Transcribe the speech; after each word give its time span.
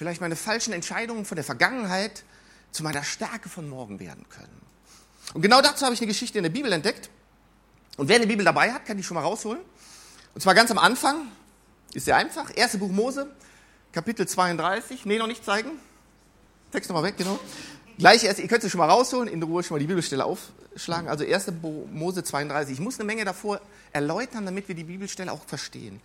vielleicht 0.00 0.22
meine 0.22 0.34
falschen 0.34 0.72
Entscheidungen 0.72 1.26
von 1.26 1.36
der 1.36 1.44
Vergangenheit 1.44 2.24
zu 2.70 2.82
meiner 2.82 3.04
Stärke 3.04 3.50
von 3.50 3.68
morgen 3.68 4.00
werden 4.00 4.24
können. 4.30 4.62
Und 5.34 5.42
genau 5.42 5.60
dazu 5.60 5.84
habe 5.84 5.92
ich 5.92 6.00
eine 6.00 6.06
Geschichte 6.06 6.38
in 6.38 6.42
der 6.42 6.50
Bibel 6.50 6.72
entdeckt. 6.72 7.10
Und 7.98 8.08
wer 8.08 8.16
eine 8.16 8.26
Bibel 8.26 8.42
dabei 8.42 8.72
hat, 8.72 8.86
kann 8.86 8.96
die 8.96 9.02
schon 9.02 9.16
mal 9.16 9.20
rausholen. 9.20 9.60
Und 10.34 10.40
zwar 10.40 10.54
ganz 10.54 10.70
am 10.70 10.78
Anfang, 10.78 11.30
ist 11.92 12.06
sehr 12.06 12.16
einfach. 12.16 12.50
Erste 12.56 12.78
Buch 12.78 12.90
Mose, 12.90 13.30
Kapitel 13.92 14.26
32. 14.26 15.04
Nee, 15.04 15.18
noch 15.18 15.26
nicht 15.26 15.44
zeigen. 15.44 15.72
Text 16.72 16.88
nochmal 16.88 17.04
weg, 17.04 17.18
genau. 17.18 17.38
Gleich 17.98 18.24
erst, 18.24 18.40
ihr 18.40 18.48
könnt 18.48 18.64
es 18.64 18.70
schon 18.70 18.78
mal 18.78 18.88
rausholen, 18.88 19.28
in 19.28 19.42
Ruhe 19.42 19.62
schon 19.62 19.74
mal 19.74 19.80
die 19.80 19.86
Bibelstelle 19.86 20.24
aufschlagen. 20.24 21.10
Also 21.10 21.26
1. 21.26 21.52
Mose 21.92 22.24
32. 22.24 22.72
Ich 22.72 22.80
muss 22.80 22.94
eine 22.94 23.04
Menge 23.04 23.26
davor 23.26 23.60
erläutern, 23.92 24.46
damit 24.46 24.66
wir 24.66 24.74
die 24.74 24.84
Bibelstelle 24.84 25.30
auch 25.30 25.44
verstehen. 25.44 26.00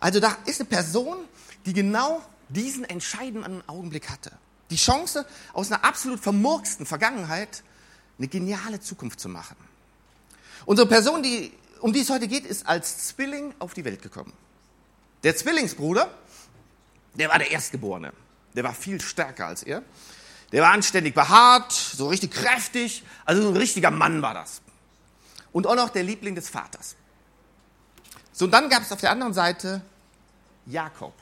Also 0.00 0.20
da 0.20 0.36
ist 0.44 0.60
eine 0.60 0.68
Person, 0.68 1.16
die 1.64 1.72
genau 1.72 2.20
diesen 2.52 2.84
entscheidenden 2.84 3.66
Augenblick 3.68 4.10
hatte. 4.10 4.32
Die 4.70 4.76
Chance, 4.76 5.26
aus 5.52 5.70
einer 5.70 5.84
absolut 5.84 6.20
vermurksten 6.20 6.86
Vergangenheit 6.86 7.62
eine 8.18 8.28
geniale 8.28 8.80
Zukunft 8.80 9.20
zu 9.20 9.28
machen. 9.28 9.56
Unsere 10.64 10.88
Person, 10.88 11.22
die, 11.22 11.52
um 11.80 11.92
die 11.92 12.00
es 12.00 12.10
heute 12.10 12.28
geht, 12.28 12.46
ist 12.46 12.66
als 12.66 13.08
Zwilling 13.08 13.54
auf 13.58 13.74
die 13.74 13.84
Welt 13.84 14.02
gekommen. 14.02 14.32
Der 15.24 15.36
Zwillingsbruder, 15.36 16.12
der 17.14 17.28
war 17.28 17.38
der 17.38 17.50
Erstgeborene. 17.50 18.12
Der 18.54 18.64
war 18.64 18.74
viel 18.74 19.00
stärker 19.00 19.46
als 19.46 19.62
er. 19.62 19.82
Der 20.52 20.62
war 20.62 20.72
anständig 20.72 21.14
behaart, 21.14 21.72
so 21.72 22.08
richtig 22.08 22.32
kräftig. 22.32 23.02
Also 23.24 23.48
ein 23.48 23.56
richtiger 23.56 23.90
Mann 23.90 24.22
war 24.22 24.34
das. 24.34 24.60
Und 25.52 25.66
auch 25.66 25.76
noch 25.76 25.90
der 25.90 26.02
Liebling 26.02 26.34
des 26.34 26.48
Vaters. 26.48 26.96
So, 28.32 28.46
und 28.46 28.50
dann 28.50 28.68
gab 28.68 28.82
es 28.82 28.92
auf 28.92 29.00
der 29.00 29.10
anderen 29.10 29.34
Seite 29.34 29.82
Jakob. 30.66 31.14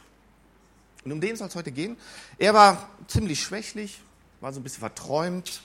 Und 1.04 1.12
um 1.12 1.20
den 1.20 1.36
soll 1.36 1.48
es 1.48 1.54
heute 1.54 1.72
gehen. 1.72 1.96
Er 2.38 2.54
war 2.54 2.88
ziemlich 3.06 3.42
schwächlich, 3.42 4.00
war 4.40 4.52
so 4.52 4.60
ein 4.60 4.62
bisschen 4.62 4.80
verträumt, 4.80 5.62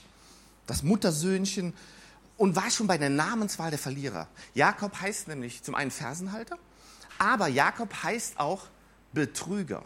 das 0.66 0.82
Muttersöhnchen 0.82 1.74
und 2.36 2.56
war 2.56 2.70
schon 2.70 2.86
bei 2.86 2.98
der 2.98 3.10
Namenswahl 3.10 3.70
der 3.70 3.78
Verlierer. 3.78 4.28
Jakob 4.54 5.00
heißt 5.00 5.28
nämlich 5.28 5.62
zum 5.62 5.74
einen 5.74 5.90
Fersenhalter, 5.90 6.58
aber 7.18 7.48
Jakob 7.48 8.02
heißt 8.02 8.38
auch 8.38 8.66
Betrüger. 9.12 9.82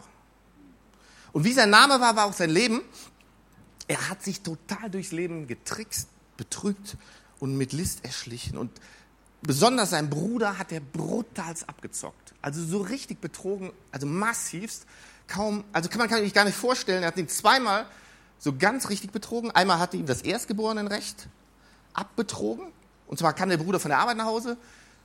Und 1.31 1.45
wie 1.45 1.53
sein 1.53 1.69
Name 1.69 1.99
war, 2.01 2.15
war 2.15 2.25
auch 2.25 2.33
sein 2.33 2.49
Leben. 2.49 2.81
Er 3.87 4.09
hat 4.09 4.23
sich 4.23 4.41
total 4.41 4.89
durchs 4.89 5.11
Leben 5.11 5.47
getrickst, 5.47 6.09
betrügt 6.35 6.97
und 7.39 7.57
mit 7.57 7.71
List 7.71 8.03
erschlichen. 8.03 8.57
Und 8.57 8.71
besonders 9.41 9.91
sein 9.91 10.09
Bruder 10.09 10.57
hat 10.57 10.71
er 10.71 10.81
brutals 10.81 11.67
abgezockt. 11.67 12.33
Also 12.41 12.63
so 12.63 12.81
richtig 12.81 13.21
betrogen, 13.21 13.71
also 13.91 14.07
massivst. 14.07 14.85
Kaum, 15.31 15.63
also 15.71 15.87
kann 15.87 15.99
man 15.99 16.09
kann 16.09 16.19
sich 16.19 16.33
gar 16.33 16.43
nicht 16.43 16.57
vorstellen. 16.57 17.03
Er 17.03 17.07
hat 17.07 17.17
ihn 17.17 17.29
zweimal 17.29 17.85
so 18.37 18.53
ganz 18.57 18.89
richtig 18.89 19.11
betrogen. 19.11 19.49
Einmal 19.51 19.79
hatte 19.79 19.95
ihm 19.95 20.05
das 20.05 20.23
Erstgeborenenrecht 20.23 21.27
abbetrogen. 21.93 22.65
Und 23.07 23.17
zwar 23.17 23.33
kam 23.33 23.47
der 23.47 23.55
Bruder 23.55 23.79
von 23.79 23.89
der 23.89 23.99
Arbeit 23.99 24.17
nach 24.17 24.25
Hause, 24.25 24.57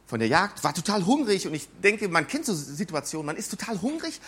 von 0.07 0.19
der 0.19 0.27
Jagd, 0.27 0.65
war 0.65 0.75
total 0.75 1.07
hungrig. 1.07 1.47
Und 1.47 1.55
ich 1.55 1.69
denke, 1.81 2.09
man 2.09 2.27
kennt 2.27 2.45
so 2.45 2.55
Situationen, 2.55 3.27
man 3.27 3.37
ist 3.37 3.51
total 3.51 3.81
hungrig, 3.81 4.21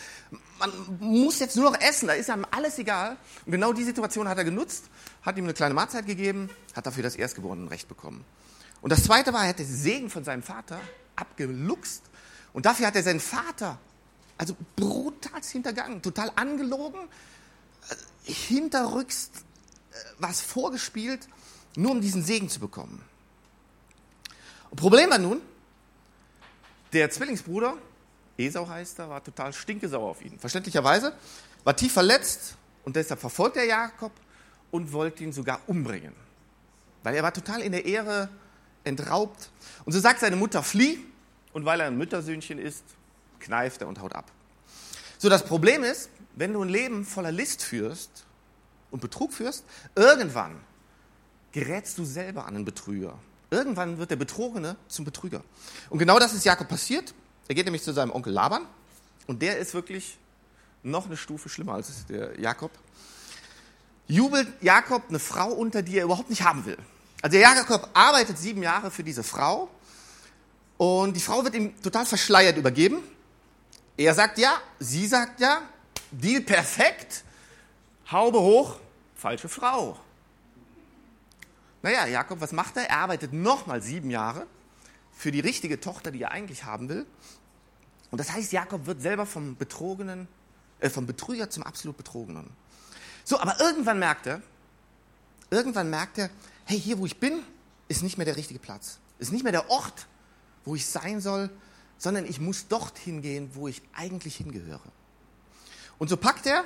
man 0.61 0.71
muss 1.01 1.41
jetzt 1.41 1.57
nur 1.57 1.69
noch 1.69 1.81
essen, 1.81 2.07
da 2.07 2.15
ist 2.15 2.31
einem 2.31 2.47
alles 2.53 2.79
egal. 2.79 3.17
Und 3.45 3.53
genau 3.53 3.73
die 3.73 3.85
Situation 3.85 4.29
hat 4.29 4.39
er 4.39 4.45
genutzt, 4.45 4.85
hat 5.23 5.37
ihm 5.37 5.45
eine 5.45 5.55
kleine 5.55 5.75
Mahlzeit 5.75 6.07
gegeben, 6.07 6.49
hat 6.77 6.87
dafür 6.87 7.03
das 7.03 7.17
Erstgeborenenrecht 7.17 7.89
bekommen. 7.89 8.25
Und 8.83 8.91
das 8.93 9.03
Zweite 9.03 9.33
war, 9.33 9.43
er 9.43 9.49
hat 9.49 9.59
den 9.59 9.67
Segen 9.67 10.11
von 10.11 10.23
seinem 10.23 10.45
Vater 10.45 10.79
abgeluchst. 11.17 12.03
Und 12.53 12.67
dafür 12.67 12.87
hat 12.87 12.95
er 12.95 13.03
seinen 13.03 13.21
Vater 13.21 13.79
also 14.39 14.57
brutal 14.77 15.43
hintergangen, 15.43 16.01
total 16.01 16.33
angelogen, 16.37 17.01
hinterrücks 18.25 19.31
äh, 19.91 19.97
was 20.19 20.41
vorgespielt, 20.41 21.29
nur 21.77 21.93
um 21.93 22.01
diesen 22.01 22.25
Segen 22.25 22.49
zu 22.49 22.61
bekommen. 22.61 23.03
Problem 24.75 25.11
war 25.11 25.19
nun, 25.19 25.41
der 26.93 27.11
Zwillingsbruder, 27.11 27.77
Esau 28.37 28.69
heißt 28.69 29.01
er, 29.01 29.11
war 29.11 29.23
total 29.23 29.53
stinkesauer 29.53 30.11
auf 30.11 30.25
ihn. 30.25 30.39
Verständlicherweise, 30.39 31.13
war 31.65 31.77
tief 31.77 31.93
verletzt 31.93 32.57
und 32.85 32.97
deshalb 32.97 33.21
verfolgt 33.21 33.57
er 33.57 33.65
Jakob 33.65 34.13
und 34.71 34.93
wollte 34.93 35.25
ihn 35.25 35.33
sogar 35.33 35.61
umbringen. 35.67 36.15
Weil 37.03 37.15
er 37.15 37.23
war 37.23 37.33
total 37.33 37.63
in 37.63 37.73
der 37.73 37.85
Ehre 37.85 38.29
entraubt. 38.85 39.51
Und 39.85 39.93
so 39.93 40.01
sagt 40.01 40.21
seine 40.21 40.37
Mutter, 40.37 40.63
flieh. 40.63 41.05
Und 41.53 41.65
weil 41.65 41.81
er 41.81 41.87
ein 41.87 41.97
Müttersöhnchen 41.97 42.59
ist, 42.59 42.85
kneift 43.41 43.83
er 43.83 43.89
und 43.89 44.01
haut 44.01 44.15
ab. 44.15 44.31
So, 45.19 45.29
das 45.29 45.45
Problem 45.45 45.83
ist, 45.85 46.11
wenn 46.37 46.53
du 46.53 46.63
ein 46.63 46.69
Leben 46.69 47.05
voller 47.05 47.33
List 47.33 47.63
führst 47.63 48.25
und 48.91 49.01
Betrug 49.01 49.33
führst, 49.33 49.65
irgendwann 49.95 50.61
gerätst 51.53 51.99
du 51.99 52.05
selber 52.05 52.47
an 52.47 52.55
einen 52.55 52.65
Betrüger. 52.65 53.19
Irgendwann 53.51 53.99
wird 53.99 54.11
der 54.11 54.17
Betrogene 54.17 54.77
zum 54.89 55.05
Betrüger. 55.05 55.43
Und 55.91 55.99
genau 55.99 56.19
das 56.19 56.35
ist 56.35 56.45
Jakob 56.45 56.69
passiert. 56.69 57.15
Er 57.49 57.55
geht 57.55 57.65
nämlich 57.65 57.83
zu 57.83 57.93
seinem 57.93 58.13
Onkel 58.13 58.33
Laban 58.33 58.67
und 59.27 59.43
der 59.43 59.59
ist 59.59 59.75
wirklich 59.75 60.19
noch 60.83 61.07
eine 61.07 61.17
Stufe 61.17 61.49
schlimmer 61.49 61.75
als 61.75 62.07
der 62.07 62.39
Jakob. 62.39 62.71
Jubelt 64.07 64.49
Jakob 64.61 65.03
eine 65.09 65.19
Frau 65.19 65.53
unter, 65.53 65.83
die 65.83 65.99
er 65.99 66.05
überhaupt 66.05 66.31
nicht 66.31 66.43
haben 66.43 66.65
will. 66.67 66.79
Also 67.23 67.33
der 67.37 67.41
Jakob 67.41 67.89
arbeitet 67.95 68.39
sieben 68.39 68.63
Jahre 68.63 68.91
für 68.91 69.03
diese 69.03 69.23
Frau 69.23 69.69
und 70.77 71.17
die 71.17 71.21
Frau 71.21 71.43
wird 71.43 71.55
ihm 71.55 71.81
total 71.83 72.07
verschleiert 72.07 72.57
übergeben. 72.57 72.99
Er 73.99 74.15
sagt 74.15 74.39
ja, 74.39 74.61
sie 74.79 75.09
sagt 75.09 75.41
ja, 75.41 75.61
Deal 76.13 76.41
perfekt, 76.41 77.25
Haube 78.11 78.41
hoch, 78.41 78.77
falsche 79.17 79.49
Frau. 79.49 79.99
Naja, 81.83 82.07
Jakob, 82.07 82.41
was 82.41 82.53
macht 82.53 82.77
er? 82.77 82.89
Er 82.89 82.99
arbeitet 82.99 83.33
nochmal 83.33 83.83
sieben 83.83 84.11
Jahre 84.11 84.47
für 85.13 85.33
die 85.33 85.41
richtige 85.41 85.81
Tochter, 85.81 86.13
die 86.13 86.23
er 86.23 86.31
eigentlich 86.31 86.63
haben 86.63 86.89
will. 86.89 87.07
Und 88.13 88.19
das 88.19 88.33
heißt, 88.33 88.53
Jakob 88.53 88.87
wird 88.87 89.03
selber 89.03 89.27
vom 89.27 89.57
Betrogenen, 89.57 90.29
äh, 90.79 90.89
vom 90.91 91.05
Betrüger 91.07 91.51
zum 91.51 91.65
absolut 91.65 91.97
Betrogenen. 91.97 92.49
So, 93.25 93.41
aber 93.41 93.59
irgendwann 93.59 93.99
merkt 93.99 94.29
er, 94.29 94.41
irgendwann 95.51 95.91
merkt 95.91 96.19
er, 96.19 96.31
hey, 96.67 96.81
hier 96.81 96.99
wo 96.99 97.07
ich 97.07 97.19
bin, 97.19 97.43
ist 97.89 98.05
nicht 98.05 98.17
mehr 98.17 98.27
der 98.27 98.37
richtige 98.37 98.61
Platz. 98.61 99.01
Ist 99.19 99.33
nicht 99.33 99.43
mehr 99.43 99.53
der 99.53 99.69
Ort, 99.71 100.07
wo 100.65 100.77
ich 100.77 100.87
sein 100.87 101.21
soll, 101.21 101.51
sondern 101.99 102.25
ich 102.25 102.41
muss 102.41 102.69
dorthin 102.69 103.23
gehen, 103.23 103.51
wo 103.55 103.69
ich 103.69 103.83
eigentlich 103.93 104.37
hingehöre. 104.37 104.81
Und 105.99 106.09
so 106.09 106.17
packt 106.17 106.47
er 106.47 106.65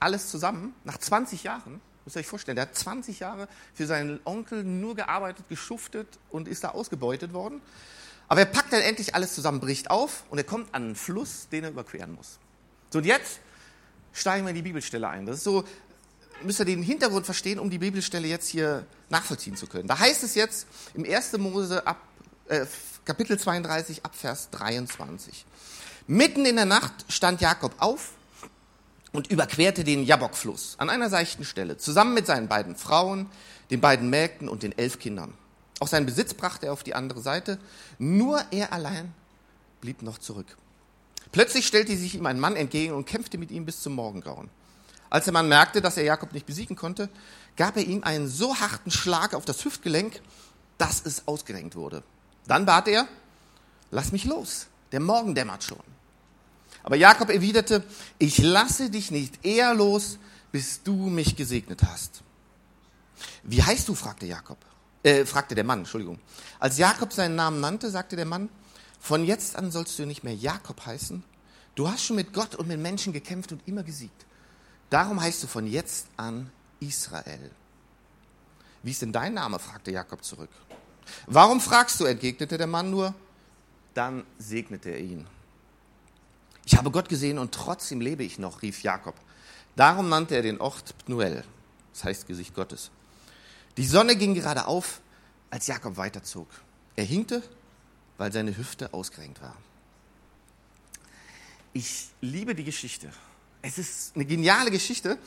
alles 0.00 0.30
zusammen, 0.30 0.74
nach 0.84 0.98
20 0.98 1.42
Jahren, 1.42 1.80
müsst 2.04 2.16
ihr 2.16 2.20
euch 2.20 2.26
vorstellen, 2.26 2.56
der 2.56 2.66
hat 2.66 2.76
20 2.76 3.18
Jahre 3.18 3.48
für 3.74 3.86
seinen 3.86 4.20
Onkel 4.24 4.64
nur 4.64 4.94
gearbeitet, 4.94 5.48
geschuftet 5.48 6.06
und 6.30 6.48
ist 6.48 6.64
da 6.64 6.70
ausgebeutet 6.70 7.32
worden. 7.32 7.60
Aber 8.28 8.40
er 8.40 8.46
packt 8.46 8.72
dann 8.72 8.80
endlich 8.80 9.14
alles 9.14 9.34
zusammen, 9.34 9.58
bricht 9.58 9.90
auf 9.90 10.24
und 10.30 10.38
er 10.38 10.44
kommt 10.44 10.74
an 10.74 10.84
einen 10.84 10.94
Fluss, 10.94 11.48
den 11.48 11.64
er 11.64 11.70
überqueren 11.70 12.14
muss. 12.14 12.38
So, 12.90 12.98
und 12.98 13.04
jetzt 13.04 13.40
steigen 14.12 14.44
wir 14.44 14.50
in 14.50 14.56
die 14.56 14.62
Bibelstelle 14.62 15.08
ein. 15.08 15.26
Das 15.26 15.38
ist 15.38 15.44
so, 15.44 15.64
müsst 16.42 16.60
ihr 16.60 16.64
den 16.64 16.82
Hintergrund 16.82 17.24
verstehen, 17.24 17.58
um 17.58 17.70
die 17.70 17.78
Bibelstelle 17.78 18.28
jetzt 18.28 18.48
hier 18.48 18.86
nachvollziehen 19.08 19.56
zu 19.56 19.66
können. 19.66 19.88
Da 19.88 19.98
heißt 19.98 20.22
es 20.22 20.34
jetzt 20.34 20.66
im 20.94 21.04
1. 21.04 21.38
Mose 21.38 21.86
ab, 21.86 22.00
äh, 22.48 22.66
Kapitel 23.08 23.38
32 23.38 24.04
ab 24.04 24.14
Vers 24.14 24.50
23. 24.50 25.46
Mitten 26.08 26.44
in 26.44 26.56
der 26.56 26.66
Nacht 26.66 26.92
stand 27.08 27.40
Jakob 27.40 27.72
auf 27.78 28.10
und 29.12 29.28
überquerte 29.28 29.82
den 29.82 30.04
Jabokfluss 30.04 30.74
an 30.76 30.90
einer 30.90 31.08
seichten 31.08 31.46
Stelle, 31.46 31.78
zusammen 31.78 32.12
mit 32.12 32.26
seinen 32.26 32.48
beiden 32.48 32.76
Frauen, 32.76 33.30
den 33.70 33.80
beiden 33.80 34.10
Mägden 34.10 34.46
und 34.46 34.62
den 34.62 34.76
elf 34.76 34.98
Kindern. 34.98 35.32
Auch 35.80 35.88
seinen 35.88 36.04
Besitz 36.04 36.34
brachte 36.34 36.66
er 36.66 36.74
auf 36.74 36.82
die 36.82 36.94
andere 36.94 37.22
Seite, 37.22 37.58
nur 37.98 38.42
er 38.50 38.74
allein 38.74 39.14
blieb 39.80 40.02
noch 40.02 40.18
zurück. 40.18 40.58
Plötzlich 41.32 41.66
stellte 41.66 41.96
sich 41.96 42.14
ihm 42.14 42.26
ein 42.26 42.38
Mann 42.38 42.56
entgegen 42.56 42.92
und 42.92 43.06
kämpfte 43.06 43.38
mit 43.38 43.50
ihm 43.50 43.64
bis 43.64 43.80
zum 43.80 43.94
Morgengrauen. 43.94 44.50
Als 45.08 45.24
der 45.24 45.32
Mann 45.32 45.48
merkte, 45.48 45.80
dass 45.80 45.96
er 45.96 46.04
Jakob 46.04 46.34
nicht 46.34 46.44
besiegen 46.44 46.76
konnte, 46.76 47.08
gab 47.56 47.78
er 47.78 47.84
ihm 47.84 48.04
einen 48.04 48.28
so 48.28 48.56
harten 48.56 48.90
Schlag 48.90 49.32
auf 49.32 49.46
das 49.46 49.64
Hüftgelenk, 49.64 50.20
dass 50.76 51.00
es 51.06 51.26
ausgerenkt 51.26 51.74
wurde. 51.74 52.02
Dann 52.48 52.66
bat 52.66 52.88
er, 52.88 53.06
lass 53.90 54.10
mich 54.10 54.24
los, 54.24 54.66
der 54.90 55.00
Morgen 55.00 55.34
dämmert 55.34 55.62
schon. 55.62 55.78
Aber 56.82 56.96
Jakob 56.96 57.28
erwiderte, 57.28 57.84
ich 58.18 58.38
lasse 58.38 58.90
dich 58.90 59.10
nicht 59.10 59.44
eher 59.44 59.74
los, 59.74 60.18
bis 60.50 60.82
du 60.82 60.94
mich 60.94 61.36
gesegnet 61.36 61.82
hast. 61.82 62.22
Wie 63.42 63.62
heißt 63.62 63.86
du? 63.88 63.94
fragte 63.94 64.26
Jakob. 64.26 64.58
Äh, 65.02 65.26
fragte 65.26 65.54
der 65.54 65.64
Mann, 65.64 65.80
Entschuldigung. 65.80 66.18
Als 66.58 66.78
Jakob 66.78 67.12
seinen 67.12 67.36
Namen 67.36 67.60
nannte, 67.60 67.90
sagte 67.90 68.16
der 68.16 68.24
Mann, 68.24 68.48
von 68.98 69.24
jetzt 69.24 69.54
an 69.56 69.70
sollst 69.70 69.98
du 69.98 70.06
nicht 70.06 70.24
mehr 70.24 70.34
Jakob 70.34 70.84
heißen. 70.84 71.22
Du 71.74 71.88
hast 71.88 72.04
schon 72.04 72.16
mit 72.16 72.32
Gott 72.32 72.54
und 72.54 72.66
mit 72.66 72.80
Menschen 72.80 73.12
gekämpft 73.12 73.52
und 73.52 73.66
immer 73.68 73.82
gesiegt. 73.82 74.26
Darum 74.90 75.20
heißt 75.20 75.42
du 75.42 75.46
von 75.46 75.66
jetzt 75.66 76.06
an 76.16 76.50
Israel. 76.80 77.50
Wie 78.82 78.90
ist 78.90 79.02
denn 79.02 79.12
dein 79.12 79.34
Name? 79.34 79.58
fragte 79.58 79.90
Jakob 79.90 80.24
zurück. 80.24 80.50
Warum 81.26 81.60
fragst 81.60 82.00
du? 82.00 82.04
entgegnete 82.04 82.58
der 82.58 82.66
Mann 82.66 82.90
nur. 82.90 83.14
Dann 83.94 84.24
segnete 84.38 84.90
er 84.90 85.00
ihn. 85.00 85.26
Ich 86.64 86.76
habe 86.76 86.90
Gott 86.90 87.08
gesehen 87.08 87.38
und 87.38 87.52
trotzdem 87.52 88.00
lebe 88.00 88.22
ich 88.22 88.38
noch, 88.38 88.62
rief 88.62 88.82
Jakob. 88.82 89.14
Darum 89.74 90.08
nannte 90.08 90.34
er 90.34 90.42
den 90.42 90.60
Ort 90.60 90.94
Pnuel, 90.98 91.44
das 91.92 92.04
heißt 92.04 92.26
Gesicht 92.26 92.54
Gottes. 92.54 92.90
Die 93.76 93.86
Sonne 93.86 94.16
ging 94.16 94.34
gerade 94.34 94.66
auf, 94.66 95.00
als 95.50 95.66
Jakob 95.66 95.96
weiterzog. 95.96 96.48
Er 96.96 97.04
hinkte, 97.04 97.42
weil 98.18 98.32
seine 98.32 98.56
Hüfte 98.56 98.92
ausgerenkt 98.92 99.40
war. 99.40 99.56
Ich 101.72 102.08
liebe 102.20 102.54
die 102.54 102.64
Geschichte. 102.64 103.10
Es 103.62 103.78
ist 103.78 104.14
eine 104.14 104.24
geniale 104.24 104.70
Geschichte. 104.70 105.18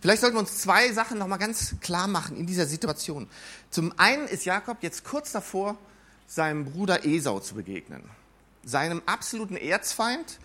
Vielleicht 0.00 0.22
sollten 0.22 0.36
wir 0.36 0.40
uns 0.40 0.58
zwei 0.58 0.92
Sachen 0.92 1.18
nochmal 1.18 1.38
ganz 1.38 1.74
klar 1.80 2.08
machen 2.08 2.36
in 2.36 2.46
dieser 2.46 2.66
Situation. 2.66 3.28
Zum 3.68 3.92
einen 3.98 4.26
ist 4.26 4.46
Jakob 4.46 4.78
jetzt 4.82 5.04
kurz 5.04 5.32
davor, 5.32 5.76
seinem 6.26 6.64
Bruder 6.64 7.04
Esau 7.04 7.40
zu 7.40 7.54
begegnen. 7.54 8.02
Seinem 8.64 9.02
absoluten 9.04 9.56
Erzfeind, 9.56 10.38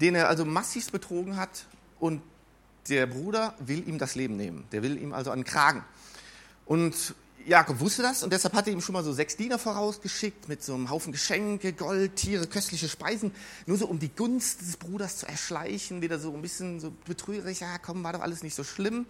den 0.00 0.14
er 0.14 0.28
also 0.28 0.44
massiv 0.44 0.90
betrogen 0.90 1.36
hat. 1.36 1.66
Und 2.00 2.22
der 2.88 3.06
Bruder 3.06 3.54
will 3.60 3.88
ihm 3.88 3.98
das 3.98 4.14
Leben 4.14 4.36
nehmen. 4.36 4.64
Der 4.72 4.82
will 4.82 5.00
ihm 5.00 5.14
also 5.14 5.30
an 5.30 5.44
Kragen. 5.44 5.84
Und 6.66 7.14
Jakob 7.46 7.80
wusste 7.80 8.02
das 8.02 8.22
und 8.22 8.32
deshalb 8.32 8.54
hat 8.54 8.66
er 8.66 8.72
ihm 8.72 8.80
schon 8.80 8.92
mal 8.92 9.04
so 9.04 9.12
sechs 9.12 9.36
Diener 9.36 9.58
vorausgeschickt 9.58 10.48
mit 10.48 10.62
so 10.62 10.74
einem 10.74 10.90
Haufen 10.90 11.12
Geschenke, 11.12 11.72
Gold, 11.72 12.16
Tiere, 12.16 12.46
köstliche 12.46 12.88
Speisen, 12.88 13.32
nur 13.66 13.78
so 13.78 13.86
um 13.86 13.98
die 13.98 14.08
Gunst 14.08 14.60
des 14.60 14.76
Bruders 14.76 15.18
zu 15.18 15.26
erschleichen, 15.26 16.02
wieder 16.02 16.18
so 16.18 16.32
ein 16.34 16.42
bisschen 16.42 16.80
so 16.80 16.92
betrügerig, 17.04 17.60
ja 17.60 17.78
komm, 17.78 18.04
war 18.04 18.12
doch 18.12 18.20
alles 18.20 18.42
nicht 18.42 18.54
so 18.54 18.64
schlimm. 18.64 19.06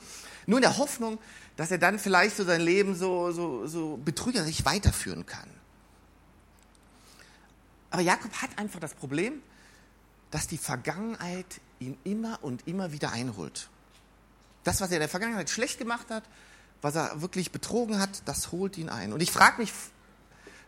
Nur 0.46 0.58
in 0.58 0.62
der 0.62 0.78
Hoffnung, 0.78 1.18
dass 1.56 1.70
er 1.70 1.78
dann 1.78 1.98
vielleicht 1.98 2.36
so 2.36 2.44
sein 2.44 2.60
Leben 2.60 2.94
so, 2.94 3.32
so, 3.32 3.66
so 3.66 3.98
betrügerisch 4.02 4.64
weiterführen 4.64 5.26
kann. 5.26 5.48
Aber 7.90 8.02
Jakob 8.02 8.32
hat 8.40 8.58
einfach 8.58 8.80
das 8.80 8.94
Problem, 8.94 9.42
dass 10.30 10.46
die 10.46 10.58
Vergangenheit 10.58 11.60
ihn 11.78 11.98
immer 12.04 12.38
und 12.42 12.66
immer 12.66 12.92
wieder 12.92 13.12
einholt. 13.12 13.68
Das, 14.64 14.80
was 14.80 14.90
er 14.90 14.96
in 14.96 15.00
der 15.00 15.08
Vergangenheit 15.08 15.50
schlecht 15.50 15.78
gemacht 15.78 16.08
hat, 16.10 16.24
was 16.82 16.96
er 16.96 17.22
wirklich 17.22 17.52
betrogen 17.52 17.98
hat, 17.98 18.22
das 18.26 18.52
holt 18.52 18.76
ihn 18.76 18.88
ein. 18.88 19.12
Und 19.12 19.22
ich 19.22 19.30
frage 19.30 19.60
mich, 19.60 19.72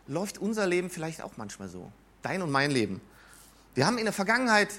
läuft 0.07 0.37
unser 0.37 0.65
Leben 0.65 0.89
vielleicht 0.89 1.21
auch 1.21 1.33
manchmal 1.37 1.69
so? 1.69 1.91
Dein 2.21 2.41
und 2.41 2.51
mein 2.51 2.71
Leben. 2.71 3.01
Wir 3.75 3.85
haben 3.85 3.97
in 3.97 4.05
der 4.05 4.13
Vergangenheit 4.13 4.69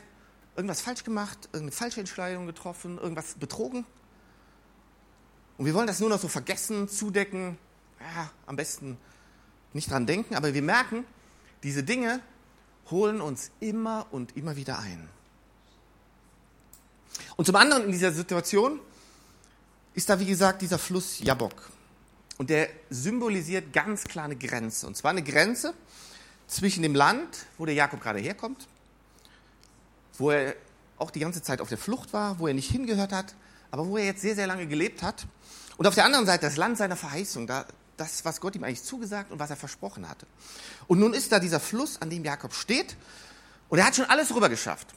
irgendwas 0.57 0.81
falsch 0.81 1.05
gemacht, 1.05 1.39
irgendeine 1.53 1.73
falsche 1.73 2.01
Entscheidung 2.01 2.47
getroffen, 2.47 2.99
irgendwas 2.99 3.35
betrogen. 3.35 3.85
Und 5.59 5.67
wir 5.67 5.75
wollen 5.75 5.87
das 5.87 6.01
nur 6.01 6.09
noch 6.09 6.21
so 6.21 6.29
vergessen, 6.29 6.89
zudecken, 6.89 7.59
ja, 8.01 8.31
am 8.47 8.57
besten 8.57 8.97
nicht 9.75 9.91
dran 9.91 10.07
denken, 10.07 10.35
aber 10.35 10.55
wir 10.55 10.63
merken, 10.63 11.05
diese 11.63 11.83
Dinge 11.83 12.21
holen 12.91 13.21
uns 13.21 13.51
immer 13.61 14.07
und 14.11 14.37
immer 14.37 14.57
wieder 14.57 14.79
ein. 14.79 15.09
Und 17.37 17.45
zum 17.45 17.57
anderen 17.57 17.85
in 17.85 17.93
dieser 17.93 18.13
Situation 18.13 18.81
ist 19.97 20.11
da, 20.11 20.21
wie 20.21 20.27
gesagt, 20.27 20.61
dieser 20.61 20.79
Fluss 20.79 21.21
Jabok. 21.21 21.71
Und 22.37 22.51
der 22.51 22.69
symbolisiert 22.91 23.73
ganz 23.73 24.05
klar 24.05 24.27
eine 24.27 24.37
Grenze. 24.37 24.87
Und 24.87 24.95
zwar 24.95 25.11
eine 25.11 25.23
Grenze 25.23 25.73
zwischen 26.47 26.83
dem 26.83 26.95
Land, 26.95 27.47
wo 27.57 27.65
der 27.65 27.75
Jakob 27.75 28.03
gerade 28.03 28.19
herkommt, 28.19 28.69
wo 30.19 30.31
er 30.31 30.55
auch 30.99 31.11
die 31.11 31.21
ganze 31.21 31.43
Zeit 31.43 31.63
auf 31.63 31.71
der 31.71 31.79
Flucht 31.79 32.13
war, 32.13 32.39
wo 32.39 32.47
er 32.47 32.53
nicht 32.53 32.71
hingehört 32.71 33.11
hat, 33.11 33.35
aber 33.71 33.87
wo 33.87 33.97
er 33.97 34.05
jetzt 34.05 34.21
sehr, 34.21 34.35
sehr 34.35 34.47
lange 34.47 34.67
gelebt 34.67 35.03
hat. 35.03 35.27
Und 35.79 35.87
auf 35.87 35.95
der 35.95 36.05
anderen 36.05 36.27
Seite 36.27 36.45
das 36.45 36.59
Land 36.59 36.77
seiner 36.77 36.97
Verheißung, 36.97 37.47
das, 37.47 38.25
was 38.25 38.41
Gott 38.43 38.55
ihm 38.55 38.65
eigentlich 38.65 38.83
zugesagt 38.83 39.33
und 39.33 39.39
was 39.39 39.49
er 39.49 39.57
versprochen 39.57 40.07
hatte. 40.11 40.27
Und 40.89 41.01
nun 41.01 41.15
ist 41.15 41.33
da 41.33 41.41
dieser 41.41 41.59
Fluss, 41.59 42.03
an 42.03 42.11
dem 42.11 42.23
Jakob 42.23 42.53
steht, 42.53 42.97
und 43.71 43.79
er 43.79 43.87
hat 43.87 43.97
schon 43.97 44.05
alles 44.05 44.35
rüber 44.35 44.51
geschafft. 44.51 44.89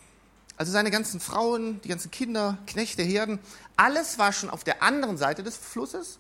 Also 0.60 0.74
seine 0.74 0.92
ganzen 0.92 1.22
Frauen, 1.22 1.80
die 1.84 1.88
ganzen 1.88 2.12
Kinder, 2.12 2.58
Knechte, 2.68 3.02
Herden, 3.02 3.40
alles 3.78 4.20
war 4.20 4.34
schon 4.34 4.50
auf 4.50 4.66
der 4.66 4.84
anderen 4.84 5.18
Seite 5.18 5.42
des 5.42 5.56
Flusses. 5.56 6.20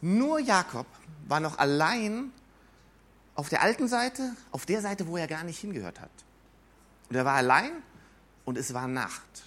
Nur 0.00 0.40
Jakob 0.40 0.88
war 1.28 1.38
noch 1.38 1.58
allein 1.58 2.32
auf 3.36 3.48
der 3.50 3.62
alten 3.62 3.86
Seite, 3.86 4.34
auf 4.50 4.66
der 4.66 4.80
Seite, 4.82 5.06
wo 5.06 5.16
er 5.16 5.28
gar 5.28 5.44
nicht 5.44 5.60
hingehört 5.60 6.00
hat. 6.00 6.10
Und 7.08 7.14
er 7.14 7.24
war 7.24 7.34
allein 7.34 7.70
und 8.44 8.58
es 8.58 8.74
war 8.74 8.88
Nacht. 8.88 9.44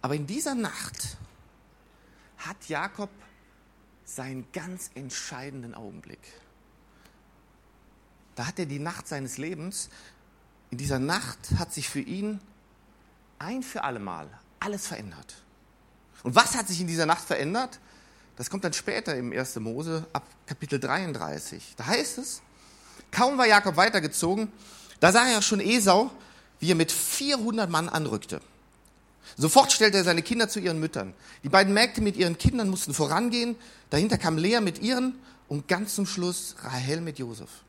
Aber 0.00 0.14
in 0.14 0.28
dieser 0.28 0.54
Nacht 0.54 1.16
hat 2.38 2.68
Jakob 2.68 3.10
seinen 4.04 4.46
ganz 4.52 4.92
entscheidenden 4.94 5.74
Augenblick. 5.74 6.20
Da 8.36 8.46
hat 8.46 8.60
er 8.60 8.66
die 8.66 8.78
Nacht 8.78 9.08
seines 9.08 9.38
Lebens 9.38 9.90
in 10.74 10.78
dieser 10.78 10.98
Nacht 10.98 11.38
hat 11.56 11.72
sich 11.72 11.88
für 11.88 12.00
ihn 12.00 12.40
ein 13.38 13.62
für 13.62 13.84
allemal 13.84 14.28
alles 14.58 14.88
verändert. 14.88 15.36
Und 16.24 16.34
was 16.34 16.56
hat 16.56 16.66
sich 16.66 16.80
in 16.80 16.88
dieser 16.88 17.06
Nacht 17.06 17.24
verändert? 17.24 17.78
Das 18.36 18.50
kommt 18.50 18.64
dann 18.64 18.72
später 18.72 19.14
im 19.14 19.30
1. 19.30 19.54
Mose 19.60 20.04
ab 20.12 20.24
Kapitel 20.46 20.80
33. 20.80 21.74
Da 21.76 21.86
heißt 21.86 22.18
es, 22.18 22.42
kaum 23.12 23.38
war 23.38 23.46
Jakob 23.46 23.76
weitergezogen, 23.76 24.50
da 24.98 25.12
sah 25.12 25.24
er 25.28 25.42
schon 25.42 25.60
Esau, 25.60 26.10
wie 26.58 26.72
er 26.72 26.74
mit 26.74 26.90
400 26.90 27.70
Mann 27.70 27.88
anrückte. 27.88 28.40
Sofort 29.36 29.70
stellte 29.70 29.98
er 29.98 30.04
seine 30.04 30.22
Kinder 30.22 30.48
zu 30.48 30.58
ihren 30.58 30.80
Müttern. 30.80 31.14
Die 31.44 31.50
beiden 31.50 31.72
Mägde 31.72 32.00
mit 32.00 32.16
ihren 32.16 32.36
Kindern 32.36 32.68
mussten 32.68 32.94
vorangehen. 32.94 33.54
Dahinter 33.90 34.18
kam 34.18 34.38
Lea 34.38 34.58
mit 34.60 34.82
ihren 34.82 35.14
und 35.46 35.68
ganz 35.68 35.94
zum 35.94 36.04
Schluss 36.04 36.56
Rahel 36.64 37.00
mit 37.00 37.20
Josef. 37.20 37.62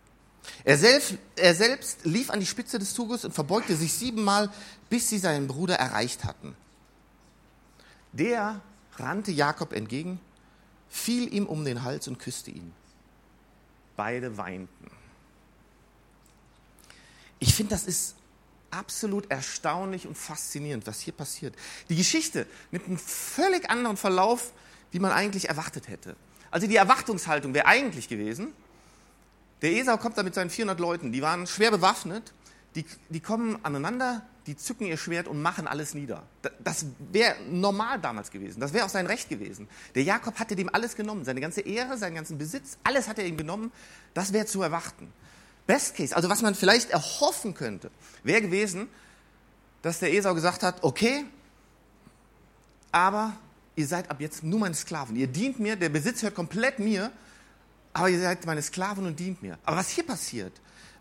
Er 0.63 0.77
selbst, 0.77 1.15
er 1.35 1.55
selbst 1.55 2.05
lief 2.05 2.29
an 2.29 2.39
die 2.39 2.45
Spitze 2.45 2.79
des 2.79 2.93
Zuges 2.93 3.25
und 3.25 3.33
verbeugte 3.33 3.75
sich 3.75 3.93
siebenmal, 3.93 4.51
bis 4.89 5.09
sie 5.09 5.19
seinen 5.19 5.47
Bruder 5.47 5.75
erreicht 5.75 6.23
hatten. 6.23 6.55
Der 8.13 8.61
rannte 8.97 9.31
Jakob 9.31 9.73
entgegen, 9.73 10.19
fiel 10.89 11.33
ihm 11.33 11.45
um 11.45 11.65
den 11.65 11.83
Hals 11.83 12.07
und 12.07 12.19
küsste 12.19 12.51
ihn. 12.51 12.73
Beide 13.95 14.37
weinten. 14.37 14.91
Ich 17.39 17.53
finde, 17.53 17.71
das 17.71 17.83
ist 17.83 18.15
absolut 18.71 19.29
erstaunlich 19.29 20.07
und 20.07 20.17
faszinierend, 20.17 20.87
was 20.87 20.99
hier 20.99 21.13
passiert. 21.13 21.55
Die 21.89 21.95
Geschichte 21.95 22.47
mit 22.71 22.85
einem 22.85 22.97
völlig 22.97 23.69
anderen 23.69 23.97
Verlauf, 23.97 24.51
wie 24.91 24.99
man 24.99 25.11
eigentlich 25.11 25.49
erwartet 25.49 25.87
hätte. 25.87 26.15
Also 26.51 26.67
die 26.67 26.75
Erwartungshaltung 26.75 27.53
wäre 27.53 27.65
eigentlich 27.65 28.07
gewesen, 28.07 28.53
der 29.61 29.71
Esau 29.71 29.97
kommt 29.97 30.17
da 30.17 30.23
mit 30.23 30.35
seinen 30.35 30.49
400 30.49 30.79
Leuten, 30.79 31.11
die 31.11 31.21
waren 31.21 31.47
schwer 31.47 31.71
bewaffnet, 31.71 32.33
die, 32.75 32.85
die 33.09 33.19
kommen 33.19 33.57
aneinander, 33.63 34.23
die 34.47 34.55
zücken 34.55 34.85
ihr 34.85 34.97
Schwert 34.97 35.27
und 35.27 35.41
machen 35.41 35.65
alles 35.65 35.93
nieder. 35.93 36.23
Das 36.63 36.85
wäre 37.11 37.35
normal 37.49 37.99
damals 37.99 38.31
gewesen, 38.31 38.59
das 38.59 38.73
wäre 38.73 38.85
auch 38.85 38.89
sein 38.89 39.07
Recht 39.07 39.29
gewesen. 39.29 39.67
Der 39.95 40.03
Jakob 40.03 40.37
hatte 40.39 40.55
dem 40.55 40.73
alles 40.73 40.95
genommen, 40.95 41.25
seine 41.25 41.41
ganze 41.41 41.61
Ehre, 41.61 41.97
seinen 41.97 42.15
ganzen 42.15 42.37
Besitz, 42.37 42.77
alles 42.83 43.07
hat 43.07 43.17
er 43.17 43.25
ihm 43.25 43.37
genommen, 43.37 43.71
das 44.13 44.33
wäre 44.33 44.45
zu 44.45 44.61
erwarten. 44.61 45.11
Best 45.67 45.95
Case, 45.95 46.15
also 46.15 46.29
was 46.29 46.41
man 46.41 46.53
vielleicht 46.53 46.91
erhoffen 46.91 47.55
könnte, 47.55 47.89
wäre 48.23 48.41
gewesen, 48.41 48.87
dass 49.81 49.99
der 49.99 50.13
Esau 50.13 50.35
gesagt 50.35 50.61
hat, 50.61 50.83
okay, 50.83 51.25
aber 52.91 53.33
ihr 53.75 53.87
seid 53.87 54.11
ab 54.11 54.21
jetzt 54.21 54.43
nur 54.43 54.59
meine 54.59 54.75
Sklaven, 54.75 55.15
ihr 55.15 55.27
dient 55.27 55.59
mir, 55.59 55.75
der 55.75 55.89
Besitz 55.89 56.21
hört 56.21 56.35
komplett 56.35 56.79
mir 56.79 57.11
aber 57.95 58.09
ihr 58.09 58.19
seid 58.19 58.45
meine 58.45 58.61
Sklaven 58.61 59.05
und 59.05 59.17
dient 59.21 59.41
mir. 59.41 59.57
Aber 59.63 59.77
was 59.77 59.89
hier 59.89 60.05
passiert, 60.05 60.51